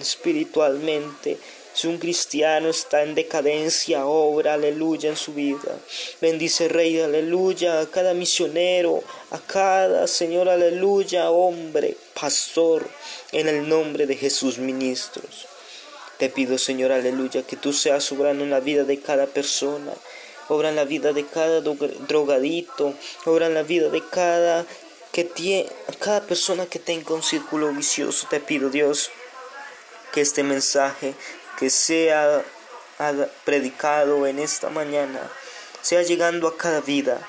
[0.00, 1.38] Espiritualmente,
[1.74, 5.76] si un cristiano está en decadencia, obra, aleluya, en su vida.
[6.20, 12.88] Bendice, Rey, aleluya, a cada misionero, a cada Señor, aleluya, hombre, pastor,
[13.32, 15.46] en el nombre de Jesús, ministros.
[16.18, 19.92] Te pido, Señor, aleluya, que tú seas obrando en la vida de cada persona.
[20.48, 22.94] Obra en la vida de cada drogadito,
[23.24, 24.64] obra en la vida de cada
[25.10, 25.68] que tiene,
[25.98, 28.26] cada persona que tenga un círculo vicioso.
[28.30, 29.10] Te pido, Dios,
[30.12, 31.14] que este mensaje
[31.58, 32.42] que sea
[33.44, 35.20] predicado en esta mañana
[35.84, 37.20] sea llegando a cada vida,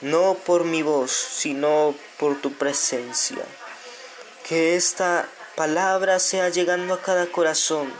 [0.00, 3.44] no por mi voz, sino por tu presencia.
[4.48, 7.92] Que esta palabra sea llegando a cada corazón,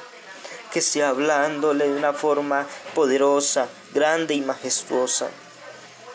[0.73, 5.29] que sea hablándole de una forma poderosa, grande y majestuosa.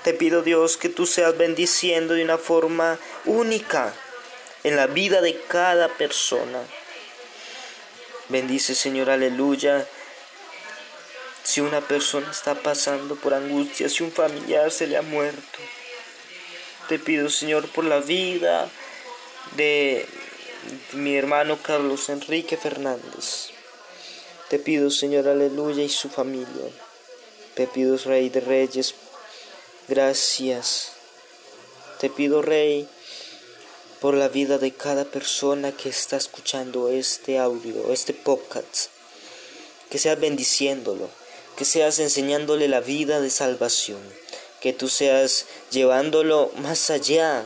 [0.04, 3.94] Te pido Dios que tú seas bendiciendo de una forma única
[4.64, 6.64] en la vida de cada persona.
[8.34, 9.88] Bendice Señor, aleluya.
[11.44, 15.60] Si una persona está pasando por angustia, si un familiar se le ha muerto,
[16.90, 18.68] te pido Señor por la vida
[19.56, 20.08] de
[20.94, 23.52] mi hermano Carlos Enrique Fernández.
[24.50, 26.72] Te pido Señor, aleluya, y su familia.
[27.54, 28.96] Te pido Rey de Reyes,
[29.88, 30.94] gracias.
[32.00, 32.90] Te pido Rey
[34.04, 38.90] por la vida de cada persona que está escuchando este audio, este podcast.
[39.90, 41.10] Que seas bendiciéndolo,
[41.56, 44.02] que seas enseñándole la vida de salvación,
[44.60, 47.46] que tú seas llevándolo más allá,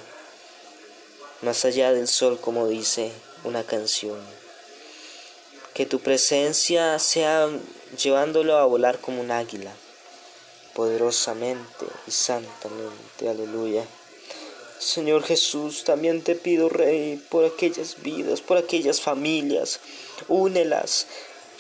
[1.44, 3.12] más allá del sol, como dice
[3.44, 4.20] una canción.
[5.76, 7.52] Que tu presencia sea
[8.02, 9.76] llevándolo a volar como un águila,
[10.74, 13.30] poderosamente y santamente.
[13.30, 13.86] Aleluya.
[14.80, 19.80] Señor Jesús, también te pido, Rey, por aquellas vidas, por aquellas familias,
[20.28, 21.08] únelas,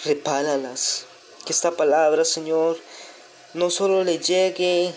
[0.06, 1.06] repálalas.
[1.46, 2.78] Que esta palabra, Señor,
[3.54, 4.94] no solo le llegue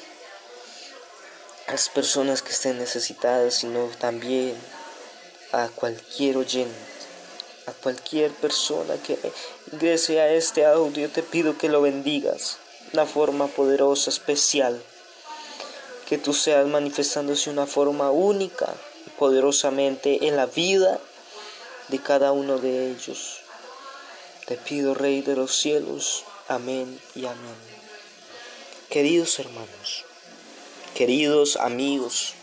[1.66, 4.54] a las personas que estén necesitadas, sino también
[5.52, 6.74] a cualquier oyente,
[7.66, 9.18] a cualquier persona que
[9.72, 11.08] ingrese a este audio.
[11.08, 12.58] Te pido que lo bendigas
[12.92, 14.82] de una forma poderosa, especial
[16.10, 18.66] que tú seas manifestándose de una forma única
[19.06, 20.98] y poderosamente en la vida
[21.86, 23.42] de cada uno de ellos.
[24.44, 27.54] Te pido, Rey de los cielos, amén y amén.
[28.88, 30.04] Queridos hermanos,
[30.96, 32.34] queridos amigos,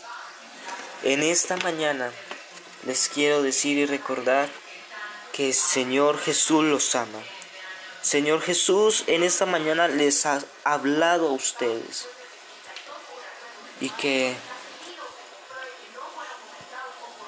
[1.02, 2.10] en esta mañana
[2.86, 4.48] les quiero decir y recordar
[5.34, 7.22] que el Señor Jesús los ama.
[8.00, 12.06] Señor Jesús en esta mañana les ha hablado a ustedes
[13.80, 14.34] y que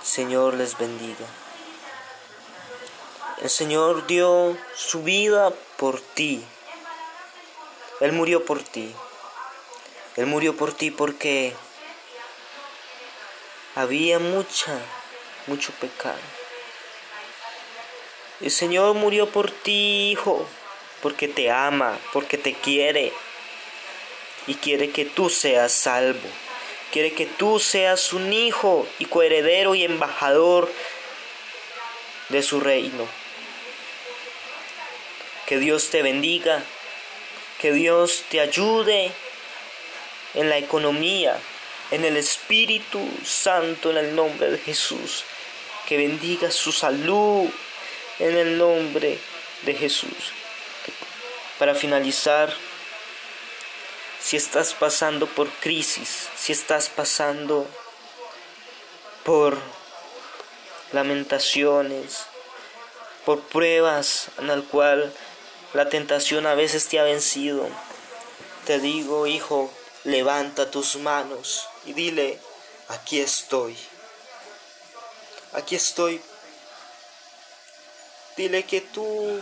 [0.02, 1.26] Señor les bendiga.
[3.42, 6.44] El Señor dio su vida por ti.
[8.00, 8.94] Él murió por ti.
[10.16, 11.54] Él murió por ti porque
[13.74, 14.78] había mucha,
[15.46, 16.18] mucho pecado.
[18.40, 20.46] El Señor murió por ti, hijo,
[21.02, 23.12] porque te ama, porque te quiere
[24.50, 26.28] y quiere que tú seas salvo.
[26.90, 30.68] Quiere que tú seas un hijo y coheredero y embajador
[32.30, 33.06] de su reino.
[35.46, 36.64] Que Dios te bendiga,
[37.60, 39.12] que Dios te ayude
[40.34, 41.38] en la economía,
[41.92, 45.22] en el Espíritu Santo, en el nombre de Jesús.
[45.86, 47.48] Que bendiga su salud
[48.18, 49.16] en el nombre
[49.62, 50.32] de Jesús.
[51.60, 52.52] Para finalizar,
[54.22, 57.66] si estás pasando por crisis, si estás pasando
[59.24, 59.58] por
[60.92, 62.26] lamentaciones,
[63.24, 65.12] por pruebas en las cual
[65.72, 67.68] la tentación a veces te ha vencido.
[68.66, 69.70] Te digo, hijo,
[70.04, 72.38] levanta tus manos y dile,
[72.88, 73.76] aquí estoy.
[75.52, 76.20] Aquí estoy.
[78.36, 79.40] Dile que tú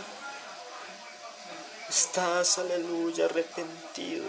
[1.89, 4.25] estás, aleluya, arrepentido,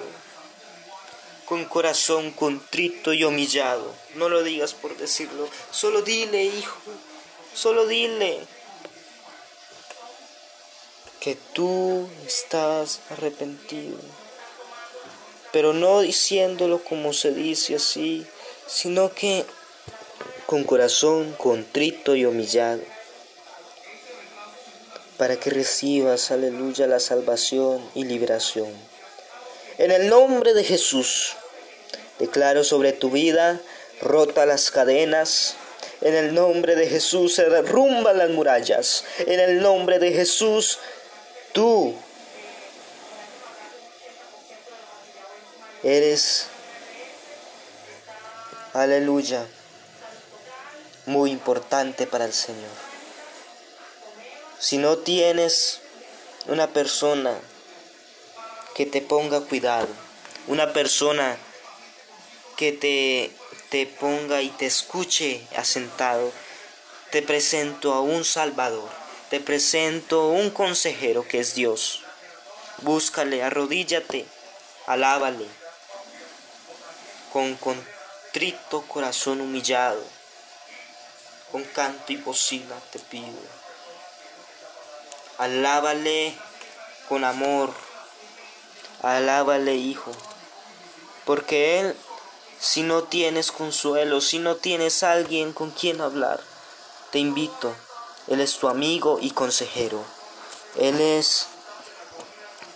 [1.50, 3.92] con corazón contrito y humillado.
[4.14, 6.78] No lo digas por decirlo, solo dile, hijo,
[7.52, 8.38] solo dile
[11.18, 13.98] que tú estás arrepentido,
[15.50, 18.24] pero no diciéndolo como se dice así,
[18.68, 19.44] sino que
[20.46, 22.82] con corazón contrito y humillado,
[25.18, 28.72] para que recibas, aleluya, la salvación y liberación.
[29.78, 31.36] En el nombre de Jesús,
[32.20, 33.60] declaro sobre tu vida,
[34.00, 35.56] rota las cadenas,
[36.00, 39.04] en el nombre de Jesús se derrumban las murallas.
[39.18, 40.78] En el nombre de Jesús
[41.52, 41.96] Tú
[45.82, 46.46] eres,
[48.72, 49.44] aleluya,
[51.06, 52.70] muy importante para el Señor.
[54.60, 55.80] Si no tienes
[56.46, 57.36] una persona
[58.76, 59.88] que te ponga cuidado,
[60.46, 61.36] una persona
[62.60, 63.32] que te,
[63.70, 66.30] te ponga y te escuche asentado,
[67.10, 69.00] te presento a un Salvador
[69.30, 72.02] te presento un consejero que es Dios.
[72.78, 74.26] Búscale, arrodíllate,
[74.88, 75.46] alábale,
[77.32, 80.02] con contrito corazón humillado,
[81.52, 83.38] con canto y bocina te pido.
[85.38, 86.34] Alábale
[87.08, 87.72] con amor,
[89.00, 90.10] alábale hijo,
[91.24, 91.96] porque Él,
[92.60, 96.40] si no tienes consuelo, si no tienes alguien con quien hablar,
[97.10, 97.74] te invito
[98.30, 100.04] él es tu amigo y consejero.
[100.76, 101.48] Él es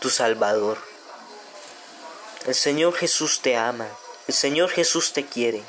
[0.00, 0.78] tu Salvador.
[2.46, 3.86] El Señor Jesús te ama.
[4.26, 5.62] El Señor Jesús te quiere.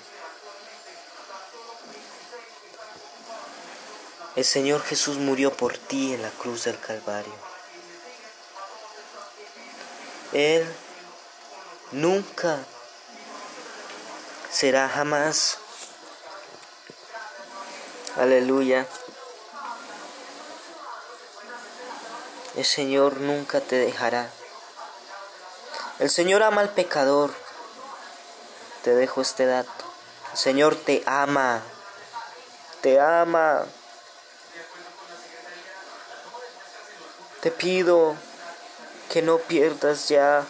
[4.36, 7.36] El Señor Jesús murió por ti en la cruz del Calvario.
[10.34, 10.66] Él
[11.92, 12.66] nunca
[14.56, 15.58] será jamás.
[18.16, 18.88] Aleluya.
[22.56, 24.30] El Señor nunca te dejará.
[26.00, 27.34] El Señor ama al pecador.
[28.84, 29.84] Te dejo este dato.
[30.32, 31.62] El Señor te ama.
[32.80, 33.66] Te ama.
[37.42, 38.16] Te pido
[39.12, 40.46] que no pierdas ya.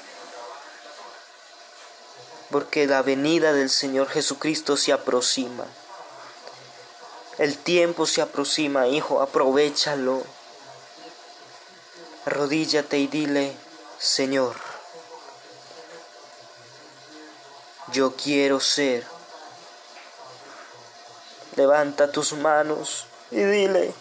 [2.51, 5.65] Porque la venida del Señor Jesucristo se aproxima.
[7.37, 10.23] El tiempo se aproxima, hijo, aprovechalo.
[12.25, 13.55] Arrodíllate y dile,
[13.99, 14.55] Señor,
[17.91, 19.05] yo quiero ser.
[21.55, 23.93] Levanta tus manos y dile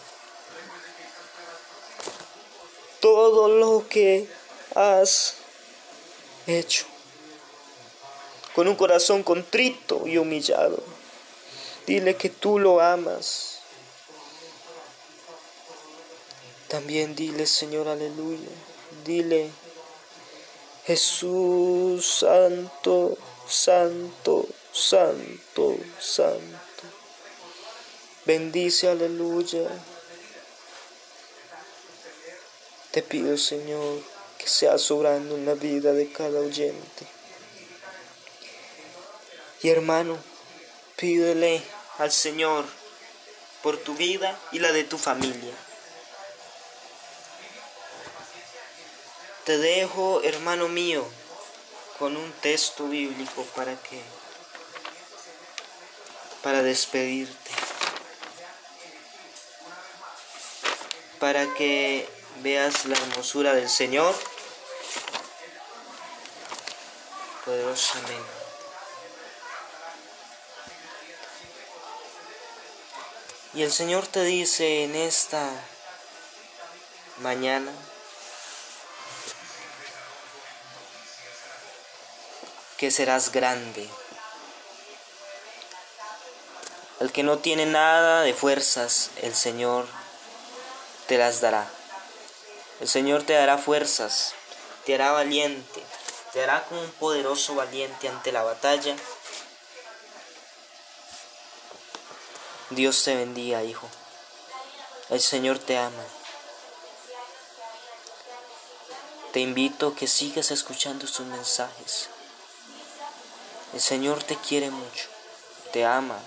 [2.99, 4.27] todo lo que
[4.73, 5.35] has
[6.47, 6.94] hecho
[8.55, 10.81] con un corazón contrito y humillado.
[11.85, 13.55] Dile que tú lo amas
[16.67, 18.49] También dile, Señor, aleluya.
[19.05, 19.49] Dile,
[20.85, 26.83] Jesús santo, santo, santo, santo.
[28.25, 29.69] Bendice, aleluya.
[32.91, 34.01] Te pido, Señor,
[34.37, 37.05] que sea sobrando en la vida de cada oyente.
[39.65, 40.15] Y hermano,
[40.95, 41.59] pídele
[41.97, 42.65] al Señor
[43.63, 45.55] por tu vida y la de tu familia.
[49.43, 51.03] Te dejo, hermano mío,
[51.97, 54.03] con un texto bíblico para que
[56.43, 57.51] para despedirte.
[61.19, 62.07] Para que
[62.43, 64.13] veas la hermosura del Señor
[67.43, 68.44] poderosamente.
[73.55, 75.49] Y el Señor te dice en esta
[77.19, 77.71] mañana
[82.77, 83.87] que serás grande.
[86.99, 89.87] Al que no tiene nada de fuerzas, el Señor
[91.07, 91.65] te las dará.
[92.81, 94.33] El Señor te dará fuerzas,
[94.85, 95.81] te hará valiente,
[96.33, 98.97] te hará como un poderoso valiente ante la batalla.
[102.71, 103.87] Dios te bendiga, hijo.
[105.09, 106.03] El Señor te ama.
[109.33, 112.09] Te invito a que sigas escuchando sus mensajes.
[113.73, 115.05] El Señor te quiere mucho,
[115.73, 116.17] te ama.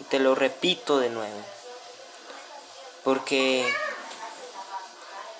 [0.00, 1.44] Y te lo repito de nuevo.
[3.04, 3.72] Porque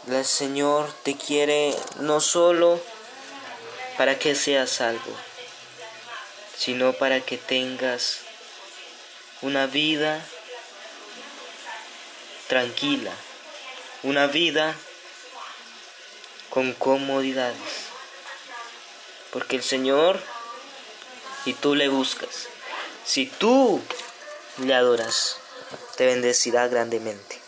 [0.06, 2.80] el Señor te quiere no solo
[3.98, 5.16] para que seas salvo,
[6.56, 8.20] sino para que tengas
[9.42, 10.24] una vida
[12.48, 13.12] tranquila,
[14.02, 14.76] una vida
[16.50, 17.56] con comodidades.
[19.32, 20.22] Porque el Señor,
[21.44, 22.48] y tú le buscas,
[23.04, 23.80] si tú
[24.58, 25.38] le adoras,
[25.96, 27.40] te bendecirá grandemente.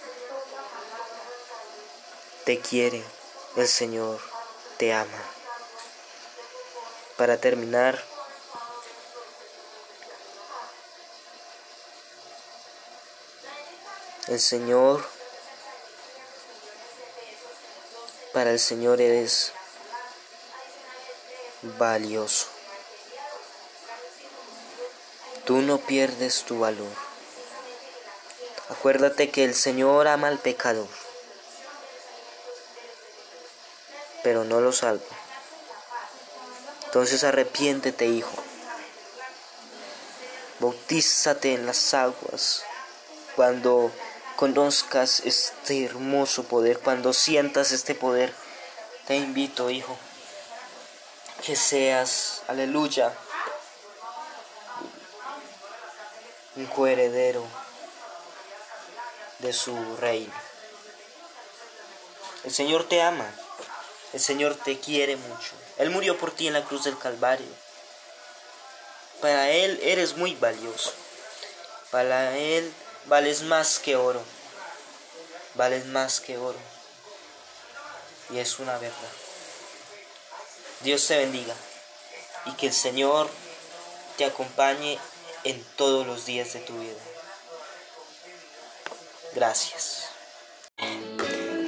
[2.45, 3.05] Te quiere,
[3.57, 4.21] el Señor
[4.79, 5.23] te ama.
[7.17, 8.03] Para terminar,
[14.29, 15.07] el Señor,
[18.33, 19.53] para el Señor eres
[21.63, 22.49] valioso.
[25.45, 26.91] Tú no pierdes tu valor.
[28.71, 30.89] Acuérdate que el Señor ama al pecador,
[34.23, 35.05] pero no lo salva.
[36.87, 38.43] Entonces arrepiéntete, hijo.
[40.61, 42.63] Bautízate en las aguas
[43.37, 43.91] cuando
[44.45, 48.31] conozcas este hermoso poder, cuando sientas este poder.
[49.07, 49.97] Te invito, hijo,
[51.47, 53.11] que seas, aleluya,
[56.57, 57.43] un coheredero
[59.39, 60.35] de su reino.
[62.45, 63.35] El Señor te ama,
[64.13, 65.53] el Señor te quiere mucho.
[65.79, 67.49] Él murió por ti en la cruz del Calvario.
[69.23, 70.93] Para Él eres muy valioso.
[71.91, 72.71] Para Él
[73.07, 74.34] vales más que oro.
[75.55, 76.59] Vales más que oro.
[78.31, 79.13] Y es una verdad.
[80.81, 81.55] Dios te bendiga
[82.47, 83.29] y que el Señor
[84.17, 84.99] te acompañe
[85.45, 87.01] en todos los días de tu vida.
[89.35, 90.09] Gracias.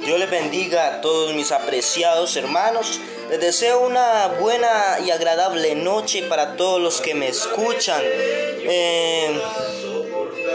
[0.03, 2.99] Dios les bendiga a todos mis apreciados hermanos.
[3.29, 8.01] Les deseo una buena y agradable noche para todos los que me escuchan.
[8.03, 9.41] Eh,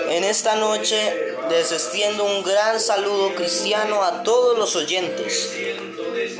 [0.08, 5.52] en esta noche les extiendo un gran saludo cristiano a todos los oyentes.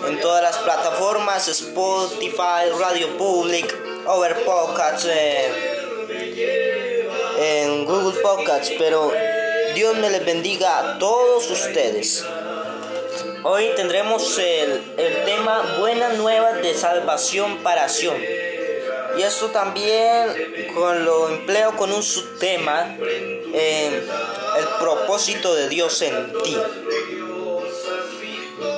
[0.06, 3.74] En todas las plataformas, Spotify, Radio Public,
[4.06, 5.06] Overpodcast.
[5.08, 5.72] Eh,
[7.38, 9.12] en Google Podcasts, pero
[9.74, 12.24] Dios me les bendiga a todos ustedes.
[13.44, 14.80] Hoy tendremos el,
[15.24, 18.16] tema Buena Nueva de Salvación para Sion.
[19.18, 22.96] Y esto también con lo empleo con un subtema,
[23.52, 24.02] eh,
[24.56, 26.56] el propósito de Dios en ti.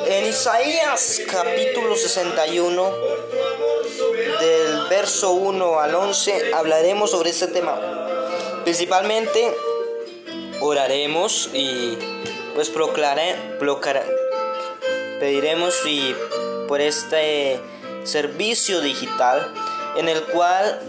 [0.07, 2.93] En Isaías capítulo 61,
[4.41, 7.81] del verso 1 al 11, hablaremos sobre este tema.
[8.65, 9.55] Principalmente
[10.61, 11.99] oraremos y
[12.55, 13.35] pues proclaré,
[15.19, 16.15] pediremos y
[16.69, 17.61] por este
[18.05, 19.53] servicio digital
[19.97, 20.81] en el cual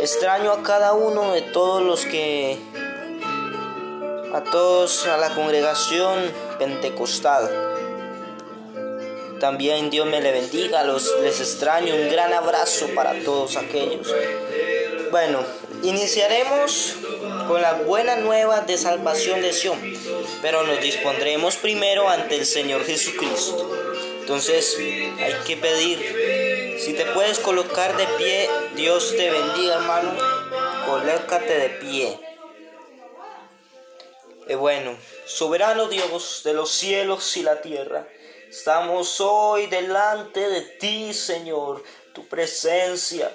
[0.00, 2.58] extraño a cada uno de todos los que
[4.36, 7.50] a todos a la congregación pentecostal
[9.40, 14.14] también Dios me le bendiga los les extraño un gran abrazo para todos aquellos
[15.10, 15.40] bueno
[15.82, 16.94] Iniciaremos
[17.46, 19.78] con la buena nueva de salvación de Sion,
[20.42, 23.70] pero nos dispondremos primero ante el Señor Jesucristo.
[24.20, 30.12] Entonces hay que pedir, si te puedes colocar de pie, Dios te bendiga hermano,
[30.86, 32.25] colócate de pie.
[34.48, 38.06] Y bueno, soberano Dios de los cielos y la tierra,
[38.48, 41.82] estamos hoy delante de ti, Señor,
[42.12, 43.30] tu presencia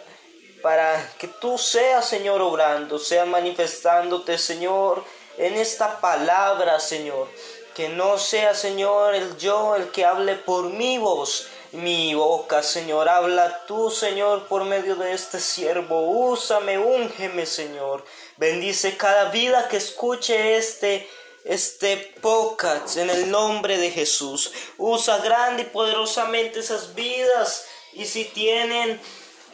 [0.61, 5.03] para que tú seas, Señor, obrando, seas manifestándote, Señor,
[5.37, 7.27] en esta palabra, Señor.
[7.75, 13.07] Que no sea, Señor, el yo el que hable por mi voz, mi boca, Señor.
[13.09, 16.01] Habla tú, Señor, por medio de este siervo.
[16.01, 18.03] Úsame, úngeme, Señor.
[18.41, 21.07] Bendice cada vida que escuche este
[21.45, 24.51] este podcast en el nombre de Jesús.
[24.79, 27.67] Usa grande y poderosamente esas vidas.
[27.93, 28.99] Y si tienen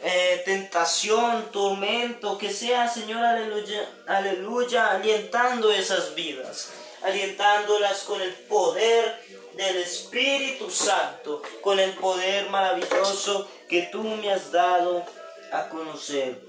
[0.02, 6.70] eh, tentación, tormento, que sea, Señor, aleluya, aleluya, alientando esas vidas.
[7.02, 9.22] alientándolas con el poder
[9.52, 15.04] del Espíritu Santo, con el poder maravilloso que tú me has dado
[15.52, 16.47] a conocer.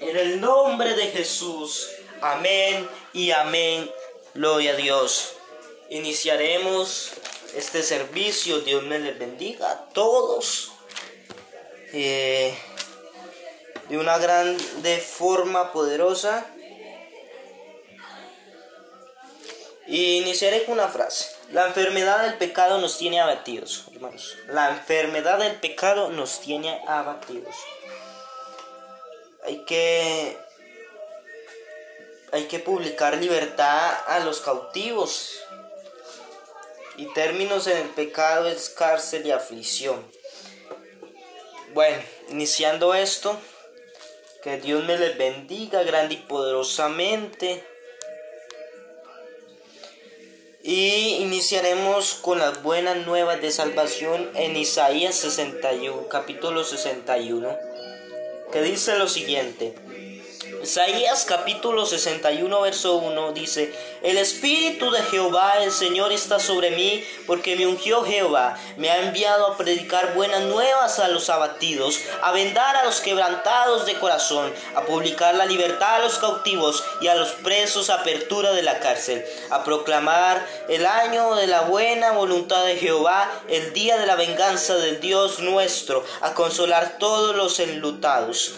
[0.00, 1.90] En el nombre de Jesús,
[2.22, 3.90] amén y amén.
[4.32, 5.34] Gloria a Dios.
[5.90, 7.12] Iniciaremos
[7.54, 8.60] este servicio.
[8.60, 10.72] Dios me les bendiga a todos.
[11.92, 12.56] Eh,
[13.90, 16.46] de una grande forma poderosa.
[19.86, 21.36] Y iniciaré con una frase.
[21.52, 24.34] La enfermedad del pecado nos tiene abatidos, hermanos.
[24.48, 27.54] La enfermedad del pecado nos tiene abatidos.
[29.50, 30.36] Hay que
[32.30, 35.40] hay que publicar libertad a los cautivos.
[36.96, 40.06] Y términos en el pecado es cárcel y aflicción.
[41.74, 43.36] Bueno, iniciando esto,
[44.44, 47.64] que Dios me les bendiga grande y poderosamente.
[50.62, 57.69] Y iniciaremos con las buenas nuevas de salvación en Isaías 61, capítulo 61,
[58.50, 59.74] que dice lo siguiente.
[60.62, 67.02] Isaías capítulo 61 verso 1 dice, El Espíritu de Jehová el Señor está sobre mí,
[67.26, 72.32] porque me ungió Jehová, me ha enviado a predicar buenas nuevas a los abatidos, a
[72.32, 77.14] vendar a los quebrantados de corazón, a publicar la libertad a los cautivos y a
[77.14, 82.76] los presos apertura de la cárcel, a proclamar el año de la buena voluntad de
[82.76, 88.52] Jehová, el día de la venganza del Dios nuestro, a consolar todos los enlutados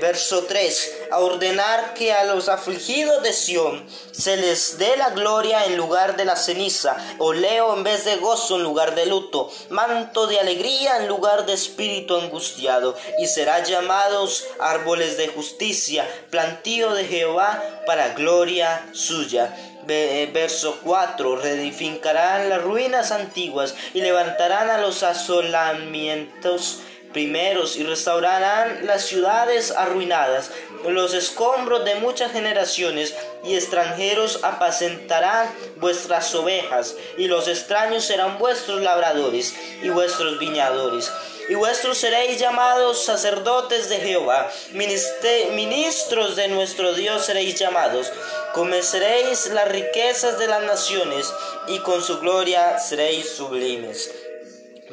[0.00, 5.64] verso 3, a ordenar que a los afligidos de Sión se les dé la gloria
[5.66, 10.26] en lugar de la ceniza, oleo en vez de gozo en lugar de luto, manto
[10.26, 17.04] de alegría en lugar de espíritu angustiado, y serán llamados árboles de justicia, plantío de
[17.04, 19.54] Jehová para gloria suya.
[19.86, 26.80] Eh, verso 4, reedificarán las ruinas antiguas y levantarán a los asolamientos
[27.14, 30.50] primeros y restaurarán las ciudades arruinadas,
[30.86, 38.82] los escombros de muchas generaciones y extranjeros apacentarán vuestras ovejas y los extraños serán vuestros
[38.82, 41.10] labradores y vuestros viñadores.
[41.48, 48.10] Y vuestros seréis llamados sacerdotes de Jehová, ministros de nuestro Dios seréis llamados.
[48.54, 51.30] Comeréis las riquezas de las naciones
[51.68, 54.10] y con su gloria seréis sublimes.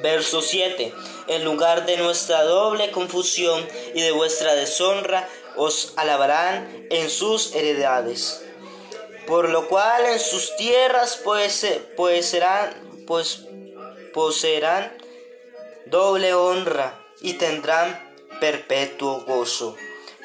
[0.02, 0.94] Verso 7.
[1.28, 8.44] En lugar de nuestra doble confusión y de vuestra deshonra, os alabarán en sus heredades.
[9.28, 13.46] Por lo cual en sus tierras pues, pues serán, pues
[14.14, 14.92] poseerán
[15.86, 19.76] doble honra y tendrán perpetuo gozo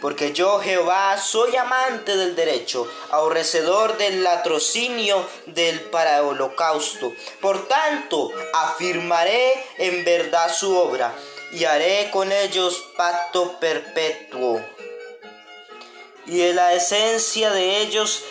[0.01, 7.13] porque yo Jehová soy amante del derecho, aborrecedor del latrocinio del para holocausto.
[7.41, 11.15] Por tanto, afirmaré en verdad su obra
[11.53, 14.61] y haré con ellos pacto perpetuo.
[16.27, 18.25] Y de la esencia de ellos,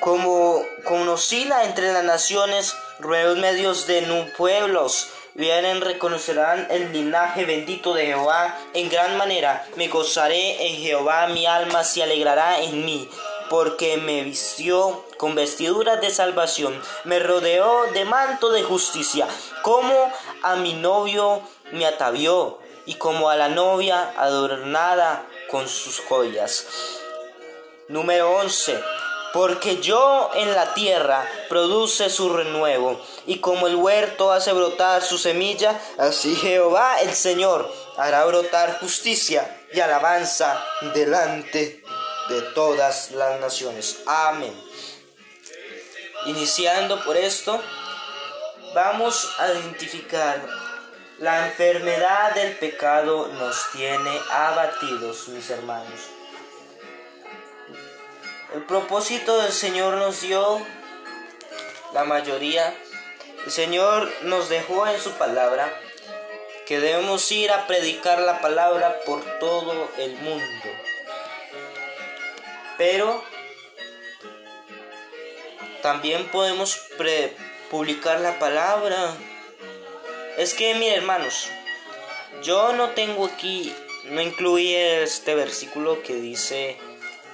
[0.00, 4.02] como conocida entre las naciones, ruegos medios de
[4.36, 9.66] pueblos, vienen reconocerán el linaje bendito de Jehová en gran manera.
[9.76, 13.08] Me gozaré en Jehová, mi alma se alegrará en mí,
[13.48, 19.26] porque me vistió con vestiduras de salvación, me rodeó de manto de justicia,
[19.62, 20.12] como
[20.42, 26.66] a mi novio me atavió, y como a la novia adornada con sus joyas.
[27.88, 28.80] Número 11
[29.32, 35.18] porque yo en la tierra produce su renuevo, y como el huerto hace brotar su
[35.18, 40.62] semilla, así Jehová el Señor hará brotar justicia y alabanza
[40.94, 41.82] delante
[42.28, 44.00] de todas las naciones.
[44.06, 44.54] Amén.
[46.26, 47.60] Iniciando por esto,
[48.74, 50.40] vamos a identificar
[51.20, 56.09] la enfermedad del pecado nos tiene abatidos, mis hermanos.
[58.52, 60.60] El propósito del Señor nos dio
[61.94, 62.74] la mayoría.
[63.44, 65.72] El Señor nos dejó en su palabra
[66.66, 70.68] que debemos ir a predicar la palabra por todo el mundo.
[72.76, 73.22] Pero
[75.80, 76.76] también podemos
[77.70, 79.14] publicar la palabra.
[80.38, 81.48] Es que, mis hermanos,
[82.42, 83.72] yo no tengo aquí,
[84.06, 86.78] no incluí este versículo que dice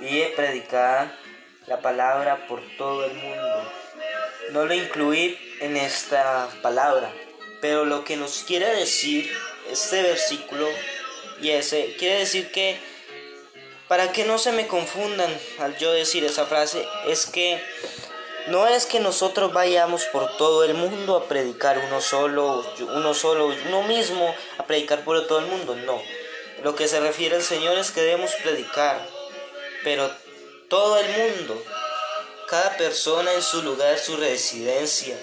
[0.00, 1.16] y predicar
[1.66, 3.72] la palabra por todo el mundo.
[4.52, 7.12] No lo incluí en esta palabra,
[7.60, 9.30] pero lo que nos quiere decir
[9.70, 10.68] este versículo
[11.40, 12.78] y ese quiere decir que
[13.88, 17.60] para que no se me confundan al yo decir esa frase es que
[18.48, 23.52] no es que nosotros vayamos por todo el mundo a predicar uno solo, uno solo,
[23.66, 26.00] uno mismo a predicar por todo el mundo, no.
[26.62, 29.04] Lo que se refiere al Señor es que debemos predicar,
[29.86, 30.10] pero
[30.68, 31.62] todo el mundo,
[32.48, 35.16] cada persona en su lugar, su residencia,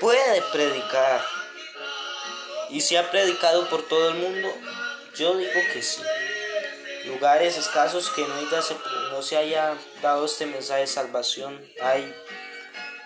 [0.00, 1.22] puede predicar.
[2.70, 4.48] Y si ha predicado por todo el mundo,
[5.14, 6.00] yo digo que sí.
[7.04, 8.74] Lugares escasos que no se,
[9.10, 12.10] no se haya dado este mensaje de salvación, hay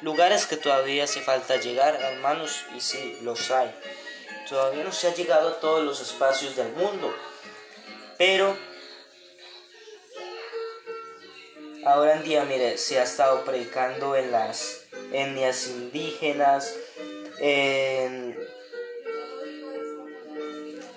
[0.00, 3.74] lugares que todavía hace falta llegar, hermanos, y sí, los hay.
[4.48, 7.12] Todavía no se ha llegado a todos los espacios del mundo,
[8.16, 8.56] pero
[11.84, 16.74] ahora en día, mire, se ha estado predicando en las etnias indígenas,
[17.38, 18.36] en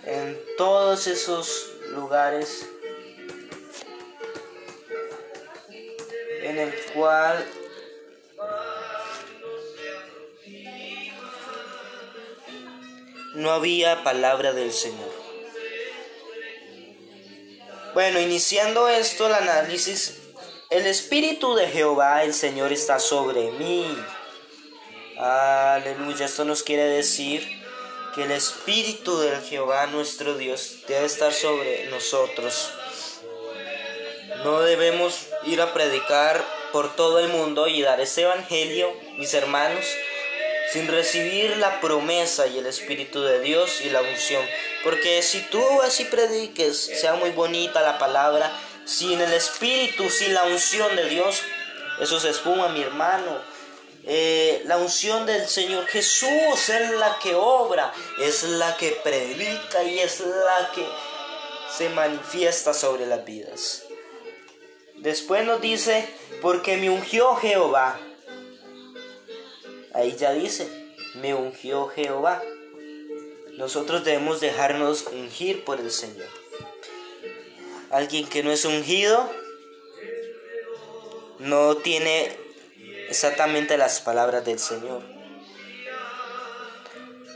[0.06, 2.68] en todos esos lugares
[6.44, 7.44] en el cual
[13.34, 15.12] no había palabra del Señor.
[17.96, 20.20] Bueno, iniciando esto, el análisis,
[20.76, 23.88] el Espíritu de Jehová, el Señor, está sobre mí.
[25.18, 27.48] Aleluya, esto nos quiere decir
[28.14, 32.72] que el Espíritu del Jehová nuestro Dios debe estar sobre nosotros.
[34.44, 39.86] No debemos ir a predicar por todo el mundo y dar ese evangelio, mis hermanos,
[40.74, 44.46] sin recibir la promesa y el Espíritu de Dios y la unción.
[44.84, 48.52] Porque si tú así prediques, sea muy bonita la palabra,
[48.86, 51.42] sin el Espíritu, sin la unción de Dios,
[52.00, 53.56] eso se espuma, mi hermano
[54.08, 59.98] eh, la unción del Señor Jesús es la que obra, es la que predica y
[60.00, 60.86] es la que
[61.76, 63.84] se manifiesta sobre las vidas.
[64.98, 66.08] Después nos dice,
[66.42, 68.00] porque me ungió Jehová.
[69.94, 70.70] Ahí ya dice,
[71.16, 72.44] me ungió Jehová.
[73.54, 76.28] Nosotros debemos dejarnos ungir por el Señor.
[77.92, 79.30] Alguien que no es ungido
[81.40, 82.38] no tiene
[83.10, 85.04] exactamente las palabras del Señor.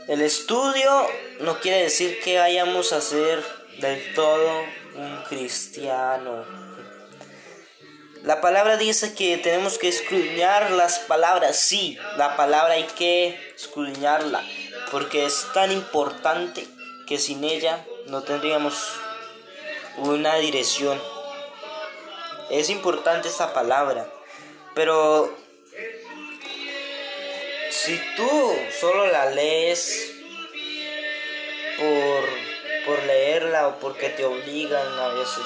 [0.08, 1.06] El estudio
[1.40, 3.44] no quiere decir que vayamos a ser
[3.78, 4.64] del todo
[4.96, 6.44] un cristiano.
[8.24, 11.56] La palabra dice que tenemos que escudriñar las palabras.
[11.56, 14.44] Sí, la palabra hay que escudriñarla
[14.90, 16.66] porque es tan importante
[17.06, 18.74] que sin ella no tendríamos
[20.00, 21.00] una dirección.
[22.50, 24.08] Es importante esta palabra,
[24.74, 25.32] pero
[27.70, 30.12] si tú solo la lees
[31.78, 32.24] por,
[32.86, 35.44] por leerla o porque te obligan a veces,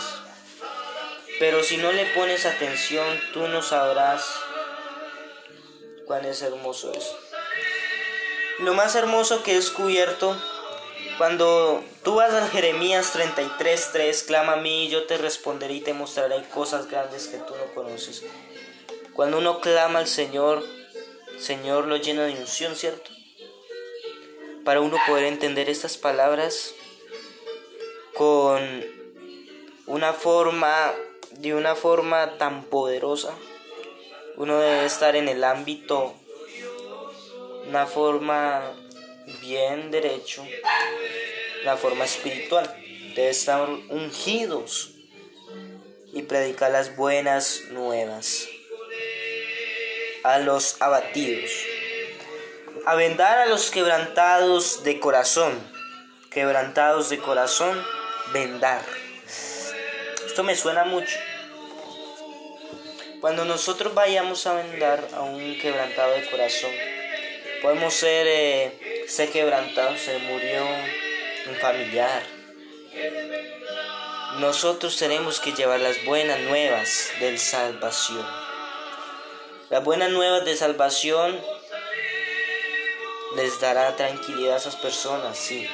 [1.38, 4.24] pero si no le pones atención, tú no sabrás
[6.06, 7.04] cuán es hermoso es.
[8.60, 10.36] Lo más hermoso que he descubierto
[11.18, 16.42] cuando tú vas al Jeremías 33:3, clama a mí, yo te responderé y te mostraré
[16.48, 18.24] cosas grandes que tú no conoces.
[19.12, 20.64] Cuando uno clama al Señor,
[21.38, 23.10] Señor lo llena de unción, ¿cierto?
[24.64, 26.74] Para uno poder entender estas palabras
[28.14, 28.84] con
[29.86, 30.92] una forma,
[31.32, 33.34] de una forma tan poderosa,
[34.36, 36.14] uno debe estar en el ámbito,
[37.68, 38.62] una forma
[39.40, 40.46] bien derecho,
[41.64, 42.68] la forma espiritual,
[43.14, 44.90] debe estar ungidos
[46.12, 48.46] y predicar las buenas nuevas
[50.22, 51.50] a los abatidos,
[52.86, 55.52] a vendar a los quebrantados de corazón,
[56.30, 57.84] quebrantados de corazón,
[58.32, 58.82] vendar.
[60.26, 61.16] Esto me suena mucho.
[63.20, 66.70] Cuando nosotros vayamos a vendar a un quebrantado de corazón,
[67.64, 70.66] podemos ser eh, ese quebrantado, se murió
[71.48, 72.22] un familiar.
[74.38, 78.26] Nosotros tenemos que llevar las buenas nuevas del salvación.
[79.70, 81.40] Las buenas nuevas de salvación
[83.34, 85.66] les dará tranquilidad a esas personas, sí.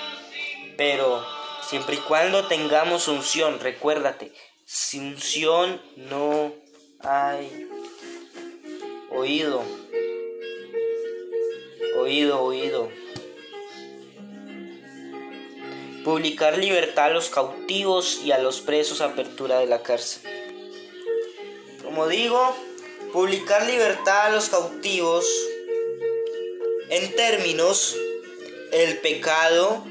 [0.76, 1.26] Pero
[1.68, 4.32] siempre y cuando tengamos unción, recuérdate,
[4.64, 6.54] sin unción no
[7.00, 7.68] hay
[9.10, 9.79] oído.
[11.96, 12.90] Oído, oído.
[16.04, 20.22] Publicar libertad a los cautivos y a los presos, apertura de la cárcel.
[21.82, 22.56] Como digo,
[23.12, 25.26] publicar libertad a los cautivos
[26.90, 27.96] en términos
[28.72, 29.84] el pecado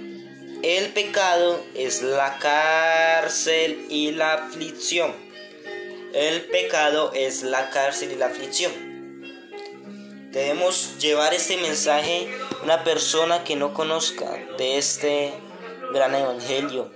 [0.64, 5.14] el pecado es la cárcel y la aflicción
[6.14, 8.89] el pecado es la cárcel y la aflicción
[10.32, 15.34] Debemos llevar este mensaje a una persona que no conozca de este
[15.92, 16.92] gran evangelio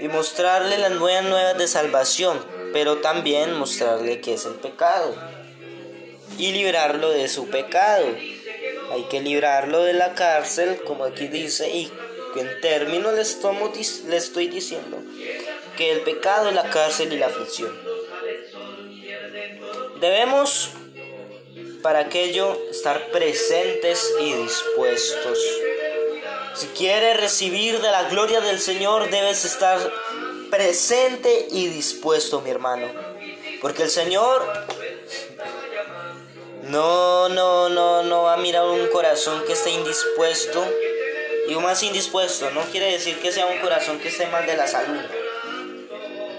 [0.00, 2.38] y mostrarle las nuevas nuevas de salvación,
[2.72, 5.14] pero también mostrarle qué es el pecado
[6.38, 8.06] y librarlo de su pecado.
[8.90, 11.92] Hay que librarlo de la cárcel, como aquí dice, y
[12.36, 15.02] en términos le, estoy diciendo
[15.76, 17.70] que el pecado es la cárcel y la aflicción.
[20.00, 20.70] Debemos
[21.88, 25.38] para aquello estar presentes y dispuestos.
[26.54, 29.78] Si quieres recibir de la gloria del Señor, debes estar
[30.50, 32.88] presente y dispuesto, mi hermano.
[33.62, 34.46] Porque el Señor
[36.64, 40.62] no, no, no, no va a mirar un corazón que esté indispuesto.
[41.48, 44.66] Y más indispuesto no quiere decir que sea un corazón que esté mal de la
[44.66, 45.00] salud.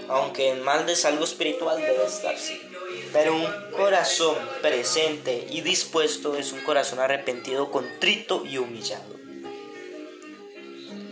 [0.09, 2.68] Aunque mal de salud espiritual debe estar, sí.
[3.11, 9.15] Pero un corazón presente y dispuesto es un corazón arrepentido, contrito y humillado.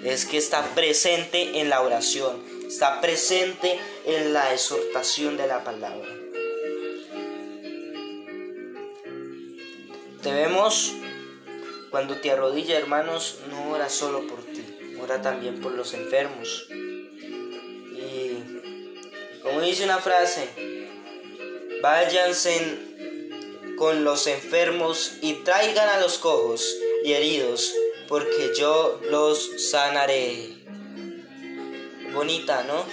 [0.04, 6.08] Es que está presente en la oración, está presente en la exhortación de la palabra.
[10.22, 10.94] Debemos,
[11.90, 16.68] cuando te arrodilla hermanos, no ora solo por ti, ora también por los enfermos.
[16.70, 18.44] Y
[19.42, 20.77] como dice una frase,
[21.82, 22.78] váyanse
[23.78, 27.74] con los enfermos y traigan a los cojos y heridos,
[28.08, 30.56] porque yo los sanaré.
[32.14, 32.86] Bonita, ¿no?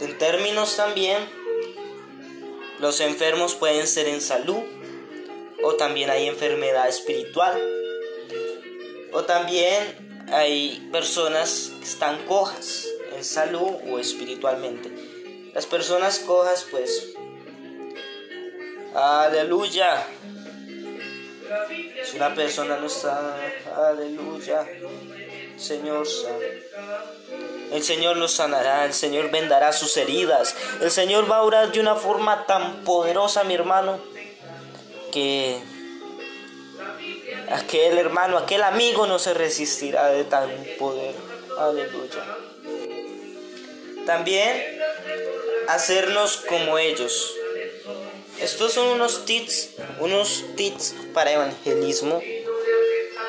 [0.00, 1.18] En términos también
[2.80, 4.62] los enfermos pueden ser en salud
[5.62, 7.62] o también hay enfermedad espiritual.
[9.12, 14.90] O también hay personas que están cojas en salud o espiritualmente.
[15.54, 17.14] Las personas cojas pues...
[18.94, 20.06] Aleluya.
[22.04, 23.36] Si una persona no está...
[23.88, 24.66] Aleluya.
[25.56, 26.06] Señor
[27.70, 31.80] El Señor los sanará, el Señor vendará sus heridas, el Señor va a orar de
[31.80, 34.00] una forma tan poderosa, mi hermano,
[35.12, 35.60] que
[37.50, 41.14] aquel hermano, aquel amigo no se resistirá de tan poder.
[41.58, 42.24] Aleluya.
[44.04, 44.80] También
[45.68, 47.34] hacernos como ellos.
[48.40, 52.20] Estos son unos tips, unos tips para evangelismo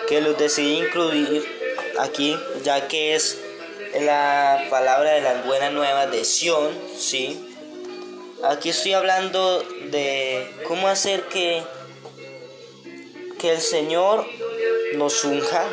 [0.07, 1.45] que los decidí incluir
[1.99, 3.37] aquí, ya que es
[4.01, 7.49] la palabra de las buenas nuevas de Sion, ¿sí?
[8.43, 9.61] Aquí estoy hablando
[9.91, 11.63] de cómo hacer que,
[13.39, 14.25] que el Señor
[14.95, 15.63] nos unja,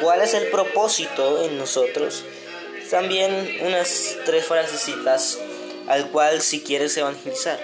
[0.00, 2.24] cuál es el propósito en nosotros.
[2.90, 5.38] También unas tres frasecitas
[5.88, 7.58] al cual si quieres evangelizar.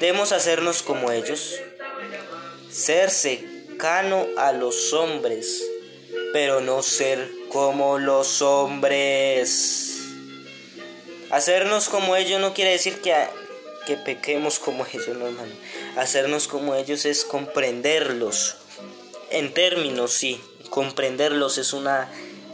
[0.00, 1.54] Debemos hacernos como ellos,
[2.70, 5.62] ser cercano a los hombres,
[6.32, 9.98] pero no ser como los hombres.
[11.30, 13.14] Hacernos como ellos no quiere decir que,
[13.86, 15.52] que pequemos como ellos, no hermano.
[15.96, 18.56] Hacernos como ellos es comprenderlos.
[19.30, 20.40] En términos, sí,
[20.70, 22.10] comprenderlos es una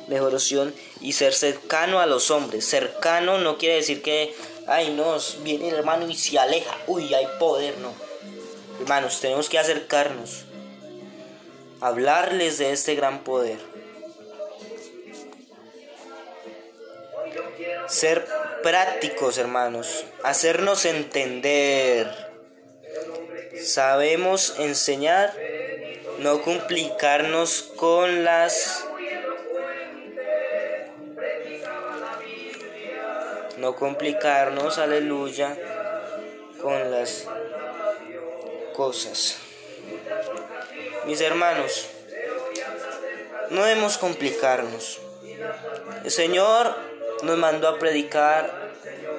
[0.09, 2.64] mejor opción y ser cercano a los hombres.
[2.64, 4.34] Cercano no quiere decir que,
[4.69, 7.93] ay, no, viene el hermano y se aleja, uy, hay poder, no.
[8.81, 10.45] Hermanos, tenemos que acercarnos
[11.81, 13.59] hablarles de este gran poder.
[17.87, 18.27] Ser
[18.62, 22.11] prácticos, hermanos, hacernos entender.
[23.62, 25.35] Sabemos enseñar,
[26.19, 28.85] no complicarnos con las
[33.59, 35.56] no complicarnos, aleluya,
[36.62, 37.26] con las
[38.74, 39.38] cosas.
[41.06, 41.88] Mis hermanos,
[43.50, 45.00] no debemos complicarnos.
[46.04, 46.74] El Señor
[47.22, 48.70] nos mandó a predicar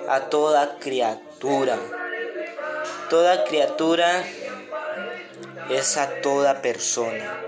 [0.07, 1.77] a toda criatura.
[3.09, 4.23] Toda criatura
[5.69, 7.43] es a toda persona.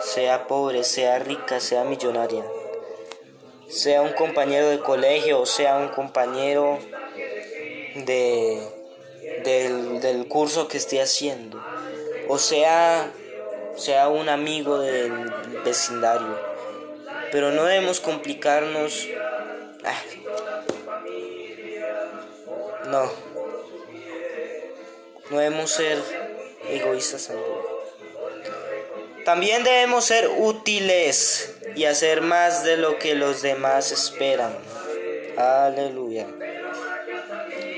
[0.00, 2.42] Sea pobre, sea rica, sea millonaria.
[3.72, 6.78] Sea un compañero de colegio, o sea un compañero
[7.94, 8.60] de,
[9.44, 11.60] del, del curso que esté haciendo
[12.28, 13.12] o sea,
[13.76, 15.12] sea un amigo del
[15.64, 16.38] vecindario.
[17.30, 19.08] Pero no debemos complicarnos.
[19.84, 20.00] Ah.
[22.86, 23.10] No.
[25.30, 25.98] No debemos ser
[26.68, 27.30] egoístas
[29.24, 34.52] También debemos ser útiles y hacer más de lo que los demás esperan.
[35.36, 36.26] Aleluya.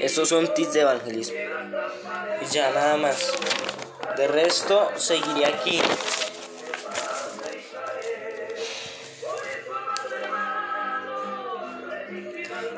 [0.00, 1.36] Estos son tips de evangelismo.
[2.42, 3.32] Y ya nada más.
[4.16, 5.80] De resto, seguiré aquí.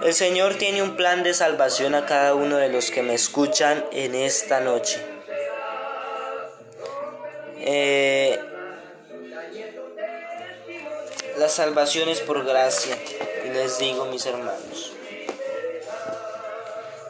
[0.02, 3.84] El Señor tiene un plan de salvación a cada uno de los que me escuchan
[3.90, 5.04] en esta noche.
[7.58, 8.38] Eh,
[11.38, 12.96] la salvación es por gracia,
[13.44, 14.92] y les digo mis hermanos.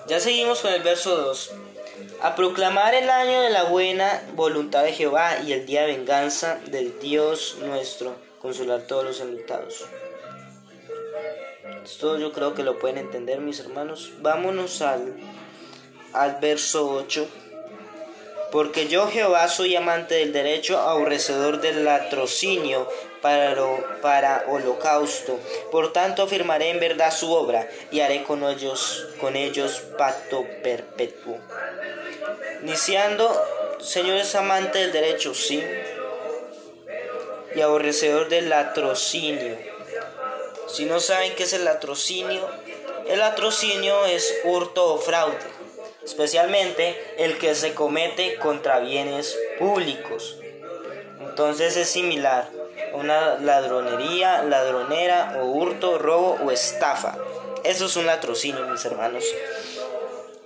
[0.09, 1.53] Ya seguimos con el verso 2.
[2.23, 6.59] A proclamar el año de la buena voluntad de Jehová y el día de venganza
[6.67, 9.85] del Dios nuestro, consolar todos los enlutados.
[11.85, 14.13] Esto yo creo que lo pueden entender mis hermanos.
[14.21, 15.17] Vámonos al,
[16.13, 17.29] al verso 8.
[18.53, 22.89] Porque yo Jehová soy amante del derecho, aborrecedor del latrocinio
[23.21, 23.57] para,
[24.01, 25.39] para holocausto.
[25.71, 31.39] Por tanto afirmaré en verdad su obra y haré con ellos, con ellos pacto perpetuo.
[32.63, 33.29] Iniciando,
[33.81, 35.63] Señor es amante del derecho, sí,
[37.55, 39.57] y aborrecedor del latrocinio.
[40.69, 42.49] Si no saben qué es el latrocinio,
[43.09, 45.56] el latrocinio es hurto o fraude
[46.07, 50.39] especialmente el que se comete contra bienes públicos.
[51.21, 52.49] Entonces es similar
[52.93, 57.19] a una ladronería, ladronera o hurto, robo o estafa.
[57.65, 59.25] Eso es un latrocinio, mis hermanos.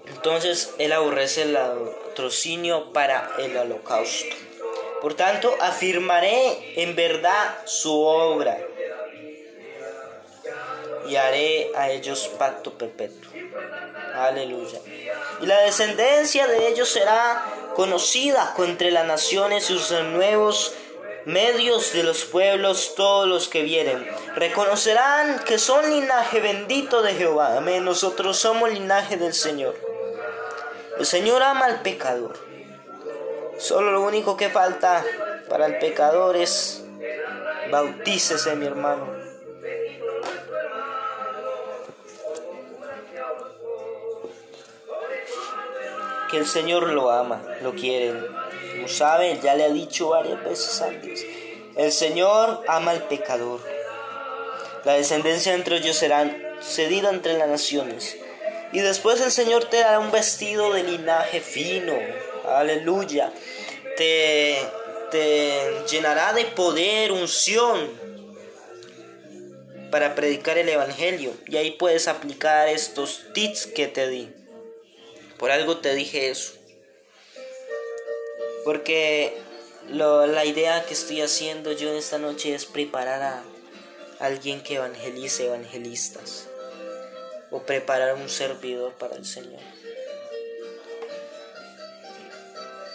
[0.07, 4.35] Entonces él aborrece el latrocinio para el holocausto.
[5.03, 8.59] Por tanto, afirmaré en verdad su obra
[11.11, 13.33] y haré a ellos pacto perpetuo.
[14.15, 14.79] Aleluya.
[15.41, 17.45] Y la descendencia de ellos será
[17.75, 20.73] conocida entre las naciones y sus nuevos
[21.25, 24.09] medios de los pueblos, todos los que vieren.
[24.37, 27.57] Reconocerán que son linaje bendito de Jehová.
[27.57, 27.85] Amén.
[27.85, 29.75] Nosotros somos linaje del Señor.
[30.97, 32.39] El Señor ama al pecador.
[33.59, 35.05] Solo lo único que falta
[35.49, 36.85] para el pecador es
[37.69, 39.20] bautícese, mi hermano.
[46.31, 48.15] Que el Señor lo ama, lo quiere.
[48.73, 51.27] Como sabe, ya le ha dicho varias veces antes.
[51.77, 53.61] El Señor ama al pecador.
[54.85, 56.31] La descendencia entre ellos será
[56.63, 58.17] cedida entre las naciones.
[58.73, 61.95] Y después el Señor te dará un vestido de linaje fino.
[62.47, 63.33] Aleluya.
[63.97, 64.57] Te,
[65.11, 67.91] te llenará de poder, unción
[69.91, 71.33] para predicar el Evangelio.
[71.47, 74.40] Y ahí puedes aplicar estos tips que te di.
[75.41, 76.53] Por algo te dije eso.
[78.63, 79.35] Porque
[79.89, 83.43] la idea que estoy haciendo yo esta noche es preparar a
[84.19, 86.47] alguien que evangelice evangelistas.
[87.51, 89.63] O preparar un servidor para el Señor.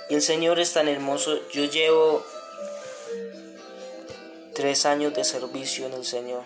[0.09, 1.39] El Señor es tan hermoso.
[1.49, 2.23] Yo llevo
[4.53, 6.43] tres años de servicio en el Señor.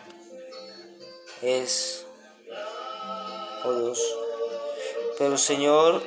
[1.41, 2.05] Es
[3.65, 3.99] o dos.
[5.19, 6.01] Pero el Señor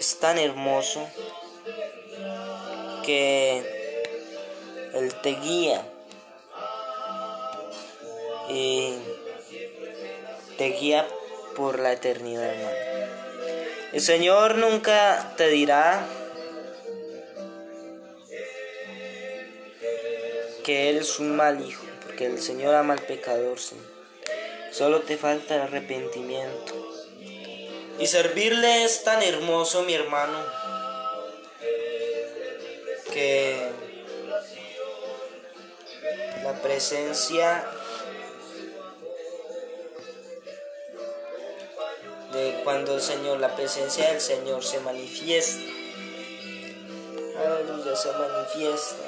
[0.00, 1.06] es tan hermoso
[3.04, 3.58] que
[4.94, 5.86] Él te guía
[8.48, 8.94] y
[10.56, 11.06] te guía
[11.54, 12.76] por la eternidad, hermano.
[13.92, 16.02] El Señor nunca te dirá
[20.64, 23.58] que eres un mal hijo, porque el Señor ama al pecador.
[24.72, 26.83] Solo te falta el arrepentimiento.
[27.98, 30.38] Y servirle es tan hermoso, mi hermano,
[33.12, 33.70] que
[36.42, 37.64] la presencia
[42.32, 45.62] de cuando el Señor, la presencia del Señor se manifiesta.
[47.38, 49.04] Aleluya, se manifiesta.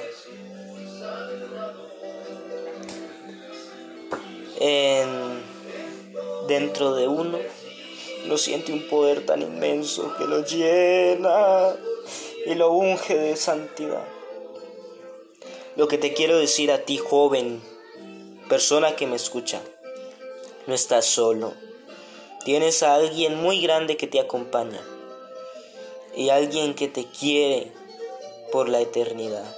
[4.58, 5.42] En,
[6.46, 7.38] dentro de uno
[8.26, 11.76] no siente un poder tan inmenso que lo llena
[12.44, 14.04] y lo unge de santidad.
[15.76, 17.62] Lo que te quiero decir a ti, joven,
[18.48, 19.60] persona que me escucha,
[20.66, 21.54] no estás solo.
[22.44, 24.80] Tienes a alguien muy grande que te acompaña
[26.14, 27.72] y alguien que te quiere
[28.52, 29.54] por la eternidad.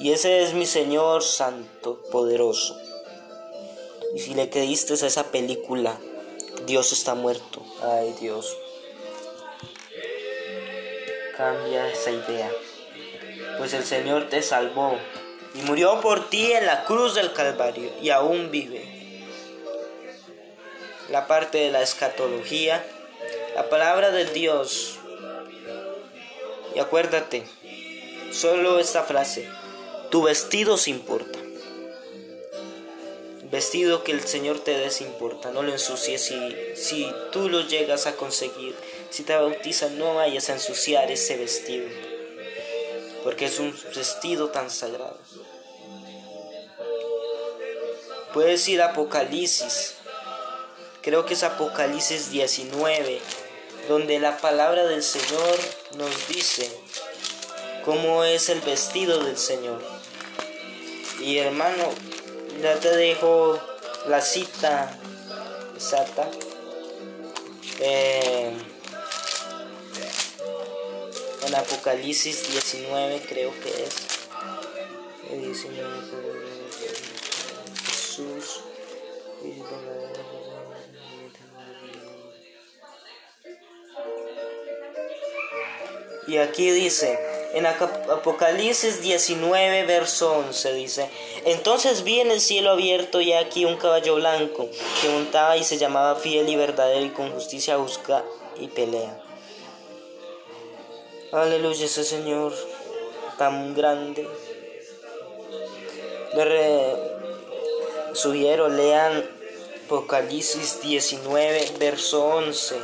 [0.00, 2.76] Y ese es mi Señor Santo, poderoso.
[4.14, 5.98] Y si le creíste a esa película,
[6.66, 7.64] Dios está muerto.
[7.82, 8.56] Ay Dios.
[11.36, 12.50] Cambia esa idea.
[13.58, 14.98] Pues el Señor te salvó
[15.54, 18.84] y murió por ti en la cruz del Calvario y aún vive.
[21.10, 22.84] La parte de la escatología
[23.54, 24.98] la palabra de Dios.
[26.74, 27.46] Y acuérdate,
[28.32, 29.48] solo esta frase,
[30.10, 31.38] tu vestido se importa.
[33.54, 38.08] Vestido que el Señor te des importa, no lo ensucies si, si tú lo llegas
[38.08, 38.74] a conseguir.
[39.10, 41.86] Si te bautizan, no vayas a ensuciar ese vestido,
[43.22, 45.20] porque es un vestido tan sagrado.
[48.32, 49.94] Puedes ir Apocalipsis,
[51.00, 53.20] creo que es Apocalipsis 19,
[53.88, 55.60] donde la palabra del Señor
[55.96, 56.68] nos dice
[57.84, 59.80] cómo es el vestido del Señor.
[61.20, 61.94] Y hermano,
[62.60, 63.58] ya te dejo
[64.08, 64.98] la cita
[65.74, 66.28] exacta.
[67.80, 68.52] Eh,
[71.46, 74.14] en Apocalipsis 19 creo que es.
[75.30, 75.88] 19,
[77.86, 78.60] Jesús.
[86.26, 87.18] Y aquí dice,
[87.54, 91.08] en Apocalipsis 19, verso 11 dice,
[91.44, 94.68] entonces vi en el cielo abierto y aquí un caballo blanco
[95.00, 98.24] que montaba y se llamaba fiel y verdadero y con justicia busca
[98.58, 99.22] y pelea.
[101.32, 102.52] Aleluya ese Señor
[103.38, 104.28] tan grande.
[108.14, 109.30] Subieron, lean
[109.86, 112.76] Apocalipsis 19, verso 11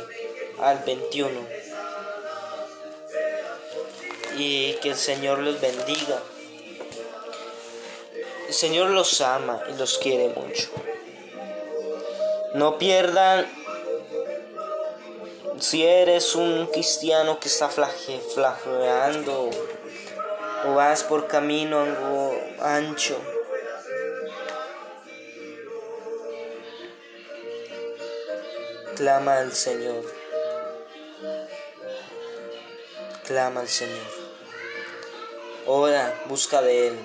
[0.59, 1.60] al 21
[4.41, 6.19] y que el Señor los bendiga.
[8.47, 10.69] El Señor los ama y los quiere mucho.
[12.55, 13.45] No pierdan,
[15.59, 19.49] si eres un cristiano que está flageando
[20.65, 21.85] o vas por camino
[22.59, 23.21] ancho,
[28.95, 30.03] clama al Señor.
[33.23, 34.20] Clama al Señor.
[35.73, 36.99] Ora, busca de Él.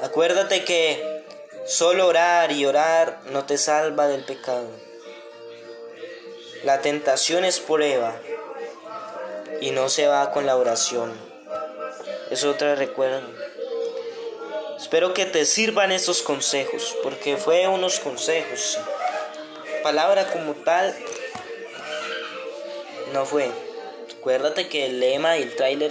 [0.00, 1.22] Acuérdate que
[1.66, 4.70] solo orar y orar no te salva del pecado.
[6.64, 8.18] La tentación es prueba
[9.60, 11.12] y no se va con la oración.
[12.30, 13.28] Es otra recuerdo.
[14.78, 18.78] Espero que te sirvan esos consejos, porque fue unos consejos.
[19.82, 20.96] Palabra como tal
[23.12, 23.67] no fue.
[24.28, 25.90] Acuérdate que el lema y el tráiler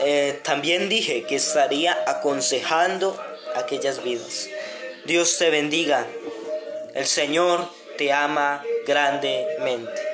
[0.00, 3.22] eh, también dije que estaría aconsejando
[3.54, 4.48] aquellas vidas.
[5.04, 6.06] Dios te bendiga.
[6.94, 7.68] El Señor
[7.98, 10.11] te ama grandemente.